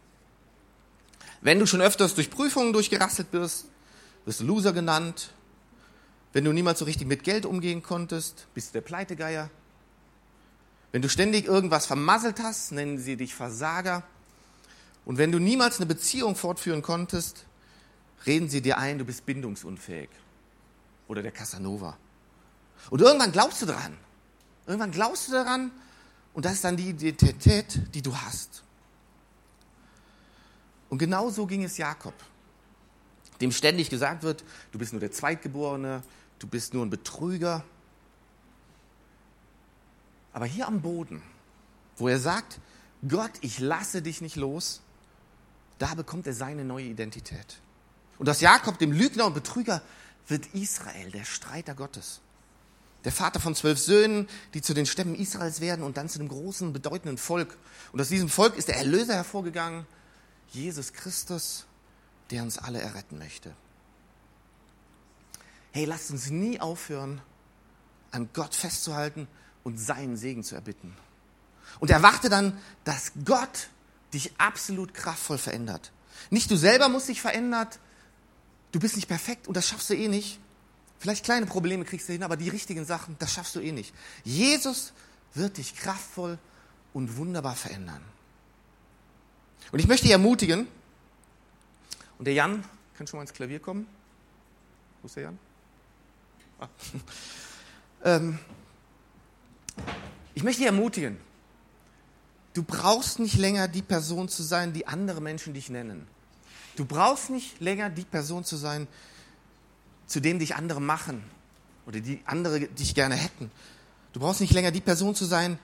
Wenn 1.42 1.60
du 1.60 1.68
schon 1.68 1.82
öfters 1.82 2.16
durch 2.16 2.30
Prüfungen 2.30 2.72
durchgerasselt 2.72 3.34
wirst, 3.34 3.66
wirst 4.26 4.40
du 4.40 4.46
Loser 4.46 4.72
genannt. 4.72 5.34
Wenn 6.32 6.46
du 6.46 6.54
niemals 6.54 6.80
so 6.80 6.86
richtig 6.86 7.06
mit 7.06 7.24
Geld 7.24 7.46
umgehen 7.46 7.84
konntest, 7.84 8.48
bist 8.54 8.70
du 8.70 8.74
der 8.74 8.82
Pleitegeier. 8.82 9.50
Wenn 10.94 11.02
du 11.02 11.10
ständig 11.10 11.46
irgendwas 11.46 11.86
vermasselt 11.86 12.40
hast, 12.42 12.72
nennen 12.72 12.98
sie 12.98 13.18
dich 13.18 13.36
Versager. 13.36 14.04
Und 15.06 15.18
wenn 15.18 15.32
du 15.32 15.40
niemals 15.40 15.78
eine 15.78 15.86
Beziehung 15.86 16.36
fortführen 16.36 16.82
konntest, 16.82 17.46
reden 18.26 18.50
sie 18.50 18.62
dir 18.62 18.78
ein, 18.78 19.00
du 19.00 19.06
bist 19.06 19.26
bindungsunfähig. 19.26 20.10
Oder 21.10 21.22
der 21.22 21.32
Casanova. 21.32 21.98
Und 22.90 23.02
irgendwann 23.02 23.34
glaubst 23.34 23.62
du 23.62 23.66
daran. 23.66 23.98
Irgendwann 24.66 24.92
glaubst 24.92 25.28
du 25.28 25.34
daran 25.34 25.72
und 26.34 26.46
das 26.46 26.54
ist 26.54 26.64
dann 26.64 26.78
die 26.78 26.90
Identität, 26.90 27.80
die 27.94 28.02
du 28.02 28.16
hast. 28.16 28.64
Und 30.90 30.98
genau 30.98 31.30
so 31.30 31.46
ging 31.46 31.64
es 31.64 31.78
Jakob, 31.78 32.14
dem 33.42 33.52
ständig 33.52 33.90
gesagt 33.90 34.24
wird, 34.24 34.44
du 34.72 34.80
bist 34.80 34.94
nur 34.94 35.00
der 35.00 35.12
Zweitgeborene, 35.12 36.04
du 36.40 36.48
bist 36.48 36.74
nur 36.74 36.86
ein 36.86 36.90
Betrüger. 36.90 37.64
Aber 40.34 40.46
hier 40.46 40.68
am 40.68 40.82
Boden, 40.82 41.22
wo 41.98 42.08
er 42.08 42.20
sagt, 42.20 42.60
Gott, 43.08 43.32
ich 43.42 43.60
lasse 43.60 44.02
dich 44.02 44.22
nicht 44.22 44.36
los, 44.36 44.82
da 45.78 45.94
bekommt 45.96 46.28
er 46.28 46.34
seine 46.34 46.64
neue 46.64 46.86
Identität. 46.86 47.60
Und 48.18 48.30
aus 48.30 48.42
Jakob, 48.42 48.78
dem 48.78 48.92
Lügner 48.92 49.26
und 49.26 49.34
Betrüger, 49.34 49.82
wird 50.28 50.48
Israel, 50.54 51.12
der 51.12 51.26
Streiter 51.26 51.76
Gottes 51.76 52.22
der 53.04 53.12
Vater 53.12 53.40
von 53.40 53.56
zwölf 53.56 53.80
Söhnen, 53.80 54.28
die 54.54 54.62
zu 54.62 54.74
den 54.74 54.86
Stämmen 54.86 55.16
Israels 55.16 55.62
werden 55.62 55.84
und 55.84 55.98
dann 55.98 56.10
zu 56.10 56.20
einem 56.20 56.30
großen, 56.30 56.74
bedeutenden 56.74 57.18
Volk. 57.18 57.58
Und 57.92 58.00
aus 58.00 58.10
diesem 58.10 58.30
Volk 58.30 58.56
ist 58.56 58.68
der 58.70 58.78
Erlöser 58.78 59.16
hervorgegangen, 59.16 59.86
Jesus 60.50 60.94
Christus, 60.94 61.66
der 62.32 62.44
uns 62.44 62.58
alle 62.58 62.82
erretten 62.82 63.18
möchte. 63.18 63.54
Hey, 65.72 65.86
lasst 65.86 66.12
uns 66.12 66.30
nie 66.30 66.62
aufhören, 66.62 67.22
an 68.12 68.30
Gott 68.34 68.54
festzuhalten 68.54 69.28
und 69.64 69.80
seinen 69.80 70.18
Segen 70.18 70.44
zu 70.44 70.56
erbitten. 70.56 70.96
Und 71.80 71.90
erwarte 71.90 72.30
dann, 72.30 72.58
dass 72.84 73.12
Gott 73.26 73.70
dich 74.14 74.32
absolut 74.38 74.94
kraftvoll 74.94 75.40
verändert. 75.40 75.92
Nicht 76.30 76.52
du 76.52 76.56
selber 76.56 76.90
musst 76.90 77.10
dich 77.10 77.22
verändern, 77.22 77.68
du 78.72 78.80
bist 78.80 78.96
nicht 78.96 79.08
perfekt 79.08 79.48
und 79.48 79.58
das 79.58 79.68
schaffst 79.68 79.90
du 79.90 79.96
eh 79.96 80.08
nicht. 80.08 80.40
Vielleicht 81.04 81.26
kleine 81.26 81.46
Probleme 81.46 81.84
kriegst 81.84 82.08
du 82.08 82.14
hin, 82.14 82.24
aber 82.24 82.38
die 82.38 82.48
richtigen 82.48 82.86
Sachen, 82.86 83.18
das 83.20 83.34
schaffst 83.34 83.58
du 83.58 83.60
eh 83.60 83.74
nicht. 83.74 83.94
Jesus 84.24 84.94
wird 85.34 85.58
dich 85.58 85.76
kraftvoll 85.76 86.40
und 86.94 87.18
wunderbar 87.18 87.58
verändern. 87.58 88.02
Und 89.74 89.80
ich 89.80 89.88
möchte 89.90 90.04
dich 90.04 90.14
ermutigen, 90.14 90.66
und 92.18 92.24
der 92.24 92.34
Jan 92.34 92.64
kann 92.98 93.06
schon 93.06 93.18
mal 93.18 93.24
ins 93.24 93.34
Klavier 93.34 93.60
kommen. 93.60 93.86
Wo 95.02 95.08
ist 95.08 95.18
der 95.18 95.24
Jan? 95.24 95.40
Ah. 96.62 96.70
ähm, 98.06 98.40
ich 100.36 100.44
möchte 100.44 100.60
dich 100.60 100.68
ermutigen, 100.68 101.18
du 102.54 102.64
brauchst 102.64 103.20
nicht 103.20 103.36
länger 103.36 103.68
die 103.68 103.82
Person 103.82 104.30
zu 104.30 104.42
sein, 104.42 104.72
die 104.72 104.88
andere 104.88 105.20
Menschen 105.20 105.54
dich 105.54 105.70
nennen. 105.70 106.08
Du 106.78 106.86
brauchst 106.86 107.30
nicht 107.30 107.60
länger 107.60 107.90
die 107.90 108.06
Person 108.06 108.46
zu 108.46 108.56
sein, 108.56 108.88
zu 110.14 110.20
dem 110.20 110.38
dich 110.38 110.56
andere 110.56 110.80
machen 110.80 111.24
oder 111.88 112.00
die 112.00 112.22
andere 112.26 112.68
dich 112.68 112.94
gerne 112.94 113.16
hätten. 113.16 113.50
Du 114.14 114.20
brauchst 114.20 114.42
nicht 114.42 114.54
länger 114.54 114.70
die 114.70 114.80
Person 114.80 115.16
zu 115.16 115.26
sein, 115.26 115.58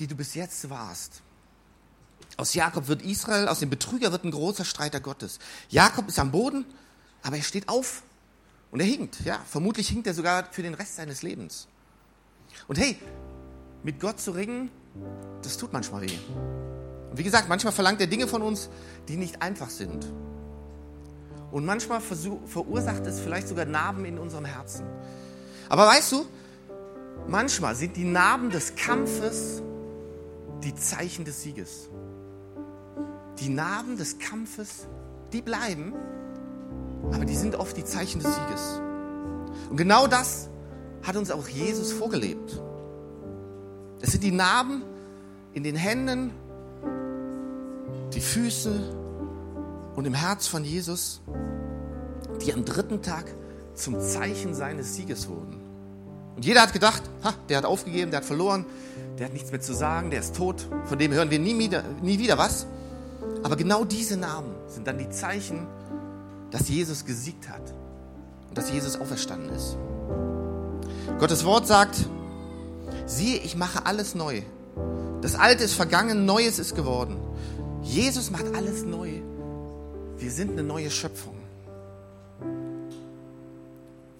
die 0.00 0.08
du 0.08 0.16
bis 0.16 0.34
jetzt 0.34 0.68
warst. 0.68 1.22
Aus 2.36 2.54
Jakob 2.54 2.88
wird 2.88 3.02
Israel, 3.02 3.46
aus 3.46 3.60
dem 3.60 3.70
Betrüger 3.70 4.10
wird 4.10 4.24
ein 4.24 4.32
großer 4.32 4.64
Streiter 4.64 4.98
Gottes. 4.98 5.38
Jakob 5.68 6.08
ist 6.08 6.18
am 6.18 6.32
Boden, 6.32 6.64
aber 7.22 7.36
er 7.36 7.44
steht 7.44 7.68
auf 7.68 8.02
und 8.72 8.80
er 8.80 8.86
hinkt. 8.86 9.20
Ja, 9.20 9.40
vermutlich 9.48 9.88
hinkt 9.88 10.08
er 10.08 10.14
sogar 10.14 10.46
für 10.50 10.62
den 10.62 10.74
Rest 10.74 10.96
seines 10.96 11.22
Lebens. 11.22 11.68
Und 12.66 12.78
hey, 12.78 12.98
mit 13.84 14.00
Gott 14.00 14.20
zu 14.20 14.32
ringen, 14.32 14.68
das 15.42 15.56
tut 15.58 15.72
manchmal 15.72 16.02
weh. 16.02 16.18
Und 17.08 17.18
wie 17.18 17.22
gesagt, 17.22 17.48
manchmal 17.48 17.72
verlangt 17.72 18.00
er 18.00 18.08
Dinge 18.08 18.26
von 18.26 18.42
uns, 18.42 18.68
die 19.06 19.16
nicht 19.16 19.40
einfach 19.42 19.70
sind. 19.70 20.04
Und 21.52 21.64
manchmal 21.64 22.00
verursacht 22.00 23.06
es 23.06 23.20
vielleicht 23.20 23.46
sogar 23.46 23.66
Narben 23.66 24.04
in 24.04 24.18
unserem 24.18 24.46
Herzen. 24.46 24.84
Aber 25.68 25.86
weißt 25.86 26.10
du, 26.12 26.24
manchmal 27.28 27.76
sind 27.76 27.96
die 27.96 28.04
Narben 28.04 28.50
des 28.50 28.74
Kampfes 28.74 29.62
die 30.64 30.74
Zeichen 30.74 31.24
des 31.24 31.42
Sieges. 31.42 31.88
die 33.42 33.48
Narben 33.48 33.96
des 33.96 34.18
Kampfes, 34.18 34.86
die 35.32 35.42
bleiben, 35.42 35.94
aber 37.12 37.24
die 37.24 37.34
sind 37.34 37.56
oft 37.56 37.76
die 37.76 37.84
Zeichen 37.84 38.20
des 38.20 38.32
Sieges. 38.32 38.80
Und 39.68 39.76
genau 39.76 40.06
das 40.06 40.48
hat 41.02 41.16
uns 41.16 41.30
auch 41.30 41.48
Jesus 41.48 41.92
vorgelebt. 41.92 42.62
Es 44.00 44.12
sind 44.12 44.22
die 44.22 44.30
Narben 44.30 44.82
in 45.52 45.64
den 45.64 45.74
Händen, 45.74 46.30
die 48.14 48.20
Füße 48.20 48.94
und 49.94 50.06
im 50.06 50.14
Herz 50.14 50.46
von 50.46 50.64
Jesus, 50.64 51.20
die 52.44 52.52
am 52.52 52.64
dritten 52.64 53.02
Tag 53.02 53.26
zum 53.74 54.00
Zeichen 54.00 54.54
seines 54.54 54.94
Sieges 54.94 55.28
wurden. 55.28 55.60
Und 56.36 56.44
jeder 56.44 56.62
hat 56.62 56.72
gedacht, 56.72 57.02
ha, 57.22 57.34
der 57.48 57.58
hat 57.58 57.64
aufgegeben, 57.64 58.10
der 58.10 58.20
hat 58.20 58.24
verloren, 58.24 58.64
der 59.18 59.26
hat 59.26 59.32
nichts 59.32 59.50
mehr 59.50 59.60
zu 59.60 59.74
sagen, 59.74 60.10
der 60.10 60.20
ist 60.20 60.34
tot, 60.34 60.66
von 60.84 60.98
dem 60.98 61.12
hören 61.12 61.30
wir 61.30 61.38
nie 61.38 61.58
wieder, 61.58 61.84
nie 62.02 62.18
wieder 62.18 62.38
was. 62.38 62.66
Aber 63.42 63.56
genau 63.56 63.84
diese 63.84 64.16
Namen 64.16 64.54
sind 64.66 64.86
dann 64.86 64.98
die 64.98 65.10
Zeichen, 65.10 65.66
dass 66.50 66.68
Jesus 66.68 67.04
gesiegt 67.04 67.48
hat 67.48 67.74
und 68.48 68.56
dass 68.56 68.70
Jesus 68.70 68.98
auferstanden 68.98 69.50
ist. 69.54 69.76
Gottes 71.18 71.44
Wort 71.44 71.66
sagt, 71.66 72.06
siehe, 73.06 73.38
ich 73.38 73.56
mache 73.56 73.86
alles 73.86 74.14
neu. 74.14 74.42
Das 75.20 75.34
Alte 75.34 75.64
ist 75.64 75.74
vergangen, 75.74 76.24
Neues 76.24 76.58
ist 76.58 76.74
geworden. 76.74 77.16
Jesus 77.82 78.30
macht 78.30 78.54
alles 78.54 78.84
neu. 78.84 79.20
Wir 80.22 80.30
sind 80.30 80.52
eine 80.52 80.62
neue 80.62 80.88
Schöpfung. 80.88 81.34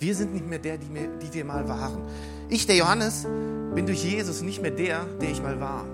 Wir 0.01 0.17
sind 0.17 0.35
nicht 0.35 0.45
mehr 0.45 0.59
der, 0.59 0.77
die 0.77 0.93
wir, 0.93 1.07
die 1.23 1.33
wir 1.33 1.45
mal 1.45 1.69
waren. 1.69 2.03
Ich, 2.49 2.67
der 2.67 2.75
Johannes, 2.75 3.25
bin 3.73 3.87
durch 3.87 4.03
Jesus 4.03 4.43
nicht 4.43 4.61
mehr 4.61 4.73
der, 4.73 5.05
der 5.21 5.31
ich 5.31 5.41
mal 5.41 5.61
war. 5.61 5.85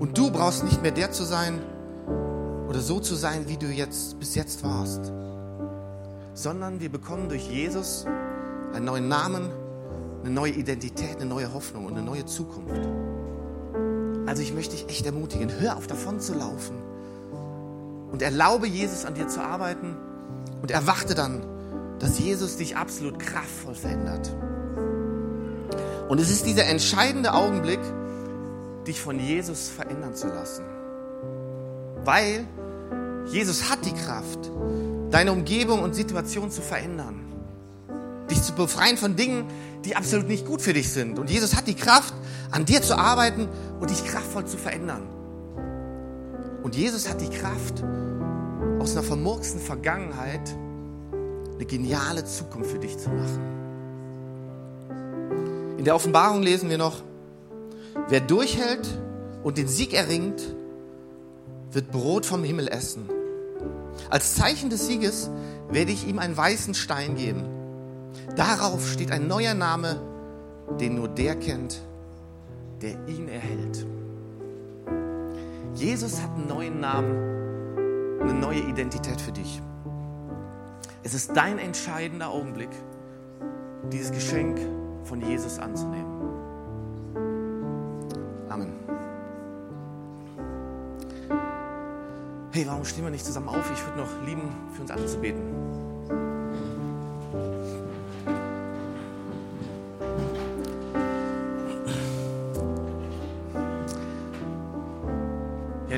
Und 0.00 0.18
du 0.18 0.32
brauchst 0.32 0.64
nicht 0.64 0.82
mehr 0.82 0.90
der 0.90 1.12
zu 1.12 1.22
sein 1.22 1.60
oder 2.68 2.80
so 2.80 2.98
zu 2.98 3.14
sein, 3.14 3.46
wie 3.46 3.56
du 3.56 3.66
jetzt 3.66 4.18
bis 4.18 4.34
jetzt 4.34 4.64
warst. 4.64 5.12
Sondern 6.34 6.80
wir 6.80 6.88
bekommen 6.88 7.28
durch 7.28 7.48
Jesus 7.48 8.06
einen 8.72 8.84
neuen 8.84 9.06
Namen, 9.06 9.48
eine 10.24 10.34
neue 10.34 10.54
Identität, 10.54 11.18
eine 11.20 11.26
neue 11.26 11.54
Hoffnung 11.54 11.86
und 11.86 11.92
eine 11.92 12.02
neue 12.02 12.26
Zukunft. 12.26 12.82
Also 14.26 14.42
ich 14.42 14.52
möchte 14.52 14.74
dich 14.74 14.88
echt 14.88 15.06
ermutigen, 15.06 15.52
hör 15.60 15.76
auf 15.76 15.86
davon 15.86 16.18
zu 16.18 16.34
laufen 16.34 16.83
und 18.14 18.22
erlaube 18.22 18.68
Jesus 18.68 19.06
an 19.06 19.14
dir 19.14 19.26
zu 19.26 19.42
arbeiten 19.42 19.96
und 20.62 20.70
erwarte 20.70 21.16
dann, 21.16 21.42
dass 21.98 22.16
Jesus 22.16 22.56
dich 22.56 22.76
absolut 22.76 23.18
kraftvoll 23.18 23.74
verändert. 23.74 24.32
Und 26.08 26.20
es 26.20 26.30
ist 26.30 26.46
dieser 26.46 26.66
entscheidende 26.66 27.34
Augenblick, 27.34 27.80
dich 28.86 29.00
von 29.00 29.18
Jesus 29.18 29.68
verändern 29.68 30.14
zu 30.14 30.28
lassen. 30.28 30.62
Weil 32.04 32.46
Jesus 33.32 33.68
hat 33.68 33.84
die 33.84 33.94
Kraft, 33.94 34.48
deine 35.10 35.32
Umgebung 35.32 35.82
und 35.82 35.96
Situation 35.96 36.52
zu 36.52 36.62
verändern. 36.62 37.20
Dich 38.30 38.40
zu 38.42 38.52
befreien 38.52 38.96
von 38.96 39.16
Dingen, 39.16 39.48
die 39.84 39.96
absolut 39.96 40.28
nicht 40.28 40.46
gut 40.46 40.62
für 40.62 40.72
dich 40.72 40.92
sind. 40.92 41.18
Und 41.18 41.30
Jesus 41.30 41.56
hat 41.56 41.66
die 41.66 41.74
Kraft, 41.74 42.14
an 42.52 42.64
dir 42.64 42.80
zu 42.80 42.96
arbeiten 42.96 43.48
und 43.80 43.90
dich 43.90 44.04
kraftvoll 44.04 44.46
zu 44.46 44.56
verändern. 44.56 45.02
Und 46.64 46.74
Jesus 46.74 47.08
hat 47.08 47.20
die 47.20 47.28
Kraft, 47.28 47.84
aus 48.80 48.92
einer 48.92 49.02
vermurksten 49.02 49.60
Vergangenheit 49.60 50.56
eine 51.54 51.66
geniale 51.66 52.24
Zukunft 52.24 52.70
für 52.70 52.78
dich 52.78 52.96
zu 52.98 53.10
machen. 53.10 53.38
In 55.78 55.84
der 55.84 55.94
Offenbarung 55.94 56.42
lesen 56.42 56.70
wir 56.70 56.78
noch, 56.78 57.02
wer 58.08 58.20
durchhält 58.20 58.88
und 59.42 59.58
den 59.58 59.68
Sieg 59.68 59.92
erringt, 59.92 60.42
wird 61.70 61.90
Brot 61.90 62.24
vom 62.24 62.42
Himmel 62.42 62.68
essen. 62.68 63.10
Als 64.08 64.34
Zeichen 64.34 64.70
des 64.70 64.86
Sieges 64.86 65.28
werde 65.70 65.92
ich 65.92 66.08
ihm 66.08 66.18
einen 66.18 66.36
weißen 66.36 66.72
Stein 66.72 67.14
geben. 67.14 67.44
Darauf 68.36 68.88
steht 68.88 69.12
ein 69.12 69.28
neuer 69.28 69.52
Name, 69.52 70.00
den 70.80 70.94
nur 70.94 71.08
der 71.08 71.36
kennt, 71.36 71.82
der 72.80 73.06
ihn 73.06 73.28
erhält. 73.28 73.86
Jesus 75.74 76.22
hat 76.22 76.30
einen 76.36 76.46
neuen 76.46 76.80
Namen, 76.80 78.20
eine 78.20 78.34
neue 78.34 78.60
Identität 78.60 79.20
für 79.20 79.32
dich. 79.32 79.60
Es 81.02 81.14
ist 81.14 81.36
dein 81.36 81.58
entscheidender 81.58 82.28
Augenblick, 82.28 82.70
dieses 83.92 84.12
Geschenk 84.12 84.58
von 85.02 85.20
Jesus 85.20 85.58
anzunehmen. 85.58 86.04
Amen. 88.48 88.72
Hey, 92.52 92.64
warum 92.66 92.84
stehen 92.84 93.02
wir 93.02 93.10
nicht 93.10 93.24
zusammen 93.24 93.48
auf? 93.48 93.68
Ich 93.72 93.84
würde 93.84 93.98
noch 93.98 94.26
lieben, 94.26 94.48
für 94.74 94.82
uns 94.82 94.90
alle 94.92 95.06
zu 95.06 95.18
beten. 95.18 95.42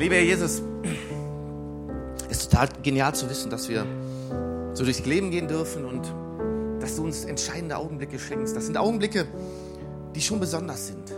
Lieber 0.07 0.15
Herr 0.19 0.23
Jesus, 0.23 0.63
es 2.31 2.39
ist 2.39 2.53
total 2.53 2.69
genial 2.85 3.13
zu 3.13 3.29
wissen, 3.29 3.51
dass 3.51 3.69
wir 3.69 3.85
so 4.73 4.85
durchs 4.85 5.05
Leben 5.05 5.33
gehen 5.33 5.49
dürfen 5.49 5.85
und 5.85 6.03
dass 6.81 6.95
du 6.95 7.03
uns 7.03 7.25
entscheidende 7.25 7.77
Augenblicke 7.77 8.17
schenkst. 8.17 8.55
Das 8.55 8.67
sind 8.67 8.77
Augenblicke, 8.77 9.27
die 10.15 10.21
schon 10.21 10.39
besonders 10.39 10.87
sind, 10.87 11.13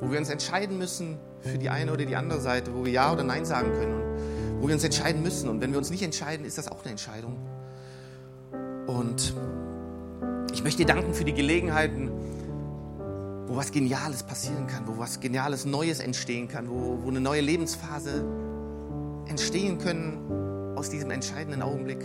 wo 0.00 0.12
wir 0.12 0.20
uns 0.20 0.30
entscheiden 0.30 0.78
müssen 0.78 1.18
für 1.40 1.58
die 1.58 1.68
eine 1.68 1.92
oder 1.92 2.04
die 2.04 2.14
andere 2.14 2.40
Seite, 2.40 2.72
wo 2.76 2.84
wir 2.84 2.92
Ja 2.92 3.12
oder 3.12 3.24
Nein 3.24 3.44
sagen 3.44 3.72
können 3.72 3.94
und 3.94 4.62
wo 4.62 4.68
wir 4.68 4.74
uns 4.74 4.84
entscheiden 4.84 5.20
müssen. 5.20 5.48
Und 5.48 5.60
wenn 5.60 5.72
wir 5.72 5.78
uns 5.78 5.90
nicht 5.90 6.04
entscheiden, 6.04 6.46
ist 6.46 6.58
das 6.58 6.70
auch 6.70 6.82
eine 6.82 6.92
Entscheidung. 6.92 7.36
Und 8.86 9.34
ich 10.52 10.62
möchte 10.62 10.84
dir 10.84 10.94
danken 10.94 11.12
für 11.12 11.24
die 11.24 11.34
Gelegenheiten, 11.34 12.12
wo 13.48 13.56
was 13.56 13.72
Geniales 13.72 14.22
passieren 14.22 14.66
kann, 14.66 14.86
wo 14.86 14.98
was 14.98 15.20
Geniales 15.20 15.64
Neues 15.64 16.00
entstehen 16.00 16.48
kann, 16.48 16.68
wo, 16.68 16.98
wo 17.02 17.08
eine 17.08 17.20
neue 17.20 17.40
Lebensphase 17.40 18.24
entstehen 19.26 19.78
können 19.78 20.76
aus 20.76 20.90
diesem 20.90 21.10
entscheidenden 21.10 21.62
Augenblick, 21.62 21.98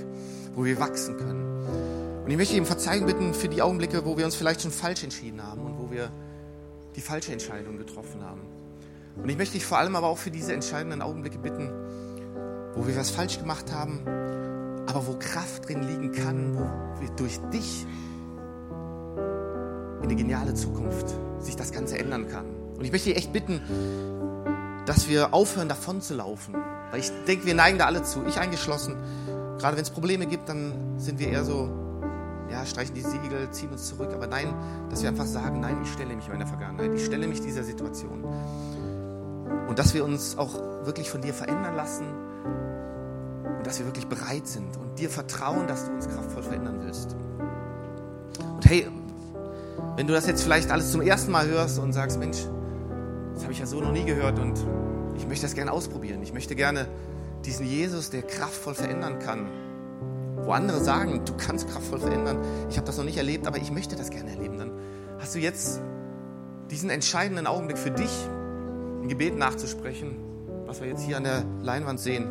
wo 0.56 0.63
wir 0.63 0.79
wachsen 0.79 1.17
können. 1.17 2.23
Und 2.23 2.32
ich 2.32 2.38
möchte 2.38 2.56
ihm 2.56 2.65
Verzeihung 2.65 3.06
bitten 3.06 3.34
für 3.34 3.49
die 3.49 3.62
Augenblicke, 3.62 4.06
wo 4.06 4.17
wir 4.17 4.25
uns 4.25 4.36
vielleicht 4.36 4.62
schon 4.62 4.71
falsch 4.71 5.03
entschieden 5.03 5.43
haben 5.43 5.62
und 5.62 5.77
wo 5.77 5.91
wir 5.91 6.10
die 6.95 7.01
falsche 7.01 7.34
Entscheidung 7.34 7.77
getroffen 7.77 8.23
haben. 8.23 8.41
Und 9.21 9.29
ich 9.29 9.38
möchte 9.38 9.53
dich 9.53 9.65
vor 9.65 9.77
allem 9.77 9.95
aber 9.97 10.08
auch 10.08 10.17
für 10.17 10.32
diese 10.32 10.53
entscheidenden 10.53 11.01
Augenblicke 11.01 11.38
bitten, 11.38 11.69
wo 12.73 12.88
wir 12.88 12.95
was 12.95 13.10
falsch 13.10 13.38
gemacht 13.38 13.71
haben, 13.71 13.99
aber 14.88 15.06
wo 15.06 15.19
Kraft 15.19 15.67
drin 15.67 15.84
liegen 15.84 16.13
kann, 16.13 16.56
wo 16.56 17.01
wir 17.01 17.10
durch 17.17 17.38
dich 17.51 17.86
in 20.01 20.10
die 20.10 20.15
geniale 20.15 20.53
Zukunft 20.53 21.13
sich 21.43 21.56
das 21.56 21.71
Ganze 21.71 21.97
ändern 21.97 22.27
kann. 22.27 22.45
Und 22.77 22.84
ich 22.84 22.91
möchte 22.91 23.10
dich 23.10 23.17
echt 23.17 23.34
bitten, 23.34 23.62
dass 24.86 25.08
wir 25.08 25.34
aufhören, 25.34 25.69
davon 25.69 26.01
zu 26.01 26.15
laufen. 26.15 26.56
Weil 26.91 26.99
ich 26.99 27.12
denke, 27.27 27.45
wir 27.45 27.56
neigen 27.56 27.77
da 27.77 27.86
alle 27.86 28.03
zu, 28.03 28.25
ich 28.27 28.38
eingeschlossen. 28.39 28.95
Gerade 29.60 29.77
wenn 29.77 29.84
es 29.84 29.89
Probleme 29.89 30.25
gibt, 30.25 30.49
dann 30.49 30.73
sind 30.97 31.19
wir 31.19 31.29
eher 31.29 31.43
so, 31.43 31.69
ja, 32.49 32.65
streichen 32.65 32.93
die 32.93 33.01
Siegel, 33.01 33.49
ziehen 33.51 33.69
uns 33.69 33.88
zurück. 33.88 34.12
Aber 34.13 34.27
nein, 34.27 34.53
dass 34.89 35.01
wir 35.01 35.10
einfach 35.10 35.25
sagen, 35.25 35.60
nein, 35.60 35.77
ich 35.84 35.91
stelle 35.91 36.15
mich 36.15 36.27
meiner 36.27 36.47
Vergangenheit, 36.47 36.91
ich 36.93 37.06
stelle 37.06 37.27
mich 37.27 37.41
dieser 37.41 37.63
Situation. 37.63 38.23
Und 39.67 39.79
dass 39.79 39.93
wir 39.93 40.03
uns 40.03 40.38
auch 40.38 40.53
wirklich 40.86 41.10
von 41.10 41.21
dir 41.21 41.34
verändern 41.34 41.75
lassen 41.75 42.06
und 43.58 43.65
dass 43.65 43.79
wir 43.79 43.86
wirklich 43.86 44.08
bereit 44.08 44.47
sind 44.47 44.75
und 44.77 44.99
dir 44.99 45.10
vertrauen, 45.10 45.67
dass 45.67 45.86
du 45.86 45.93
uns 45.93 46.08
kraftvoll 46.08 46.43
verändern 46.43 46.82
willst. 46.84 47.15
Und 48.56 48.65
hey, 48.65 48.88
wenn 49.95 50.08
du 50.08 50.13
das 50.13 50.25
jetzt 50.25 50.43
vielleicht 50.43 50.71
alles 50.71 50.91
zum 50.91 51.01
ersten 51.01 51.32
Mal 51.32 51.47
hörst 51.47 51.77
und 51.79 51.93
sagst, 51.93 52.19
Mensch, 52.19 52.38
das 53.34 53.43
habe 53.43 53.53
ich 53.53 53.60
ja 53.60 53.65
so 53.65 53.79
noch 53.79 53.91
nie 53.91 54.06
gehört 54.06 54.39
und 54.39 54.58
ich 55.15 55.27
möchte 55.27 55.45
das 55.45 55.53
gerne 55.53 55.71
ausprobieren. 55.71 56.21
Ich 56.23 56.34
möchte 56.34 56.56
gerne 56.56 56.88
diesen 57.45 57.65
Jesus, 57.65 58.10
der 58.10 58.23
kraftvoll 58.23 58.73
verändern 58.73 59.19
kann, 59.19 59.47
wo 60.38 60.51
andere 60.51 60.84
sagen, 60.84 61.21
du 61.25 61.34
kannst 61.38 61.69
kraftvoll 61.69 61.99
verändern. 61.99 62.39
Ich 62.69 62.77
habe 62.77 62.88
das 62.88 62.97
noch 62.97 63.03
nicht 63.03 63.17
erlebt, 63.17 63.45
aber 63.45 63.58
ich 63.58 63.71
möchte 63.71 63.95
das 63.95 64.10
gerne 64.10 64.32
erleben. 64.32 64.58
Dann 64.58 64.71
hast 65.19 65.36
du 65.36 65.39
jetzt 65.39 65.79
diesen 66.71 66.89
entscheidenden 66.89 67.45
Augenblick 67.45 67.77
für 67.77 67.91
dich, 67.91 68.27
ein 69.01 69.10
Gebet 69.10 69.38
nachzusprechen, 69.38 70.15
was 70.65 70.82
wir 70.82 70.88
jetzt 70.88 71.03
hier 71.03 71.17
an 71.17 71.23
der 71.23 71.43
Leinwand 71.62 71.99
sehen. 71.99 72.27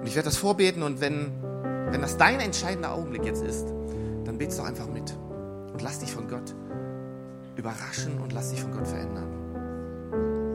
Und 0.00 0.06
ich 0.06 0.14
werde 0.14 0.28
das 0.28 0.36
vorbeten 0.38 0.82
und 0.82 1.00
wenn, 1.00 1.32
wenn 1.90 2.00
das 2.00 2.16
dein 2.16 2.40
entscheidender 2.40 2.92
Augenblick 2.92 3.24
jetzt 3.24 3.42
ist, 3.42 3.66
dann 4.24 4.38
betest 4.38 4.60
doch 4.60 4.64
einfach 4.64 4.86
mit 4.86 5.14
und 5.72 5.82
lass 5.82 5.98
dich 5.98 6.12
von 6.12 6.28
Gott 6.28 6.54
überraschen 7.58 8.20
und 8.20 8.32
lass 8.32 8.50
dich 8.50 8.62
von 8.62 8.72
Gott 8.72 8.86
verändern. 8.86 10.45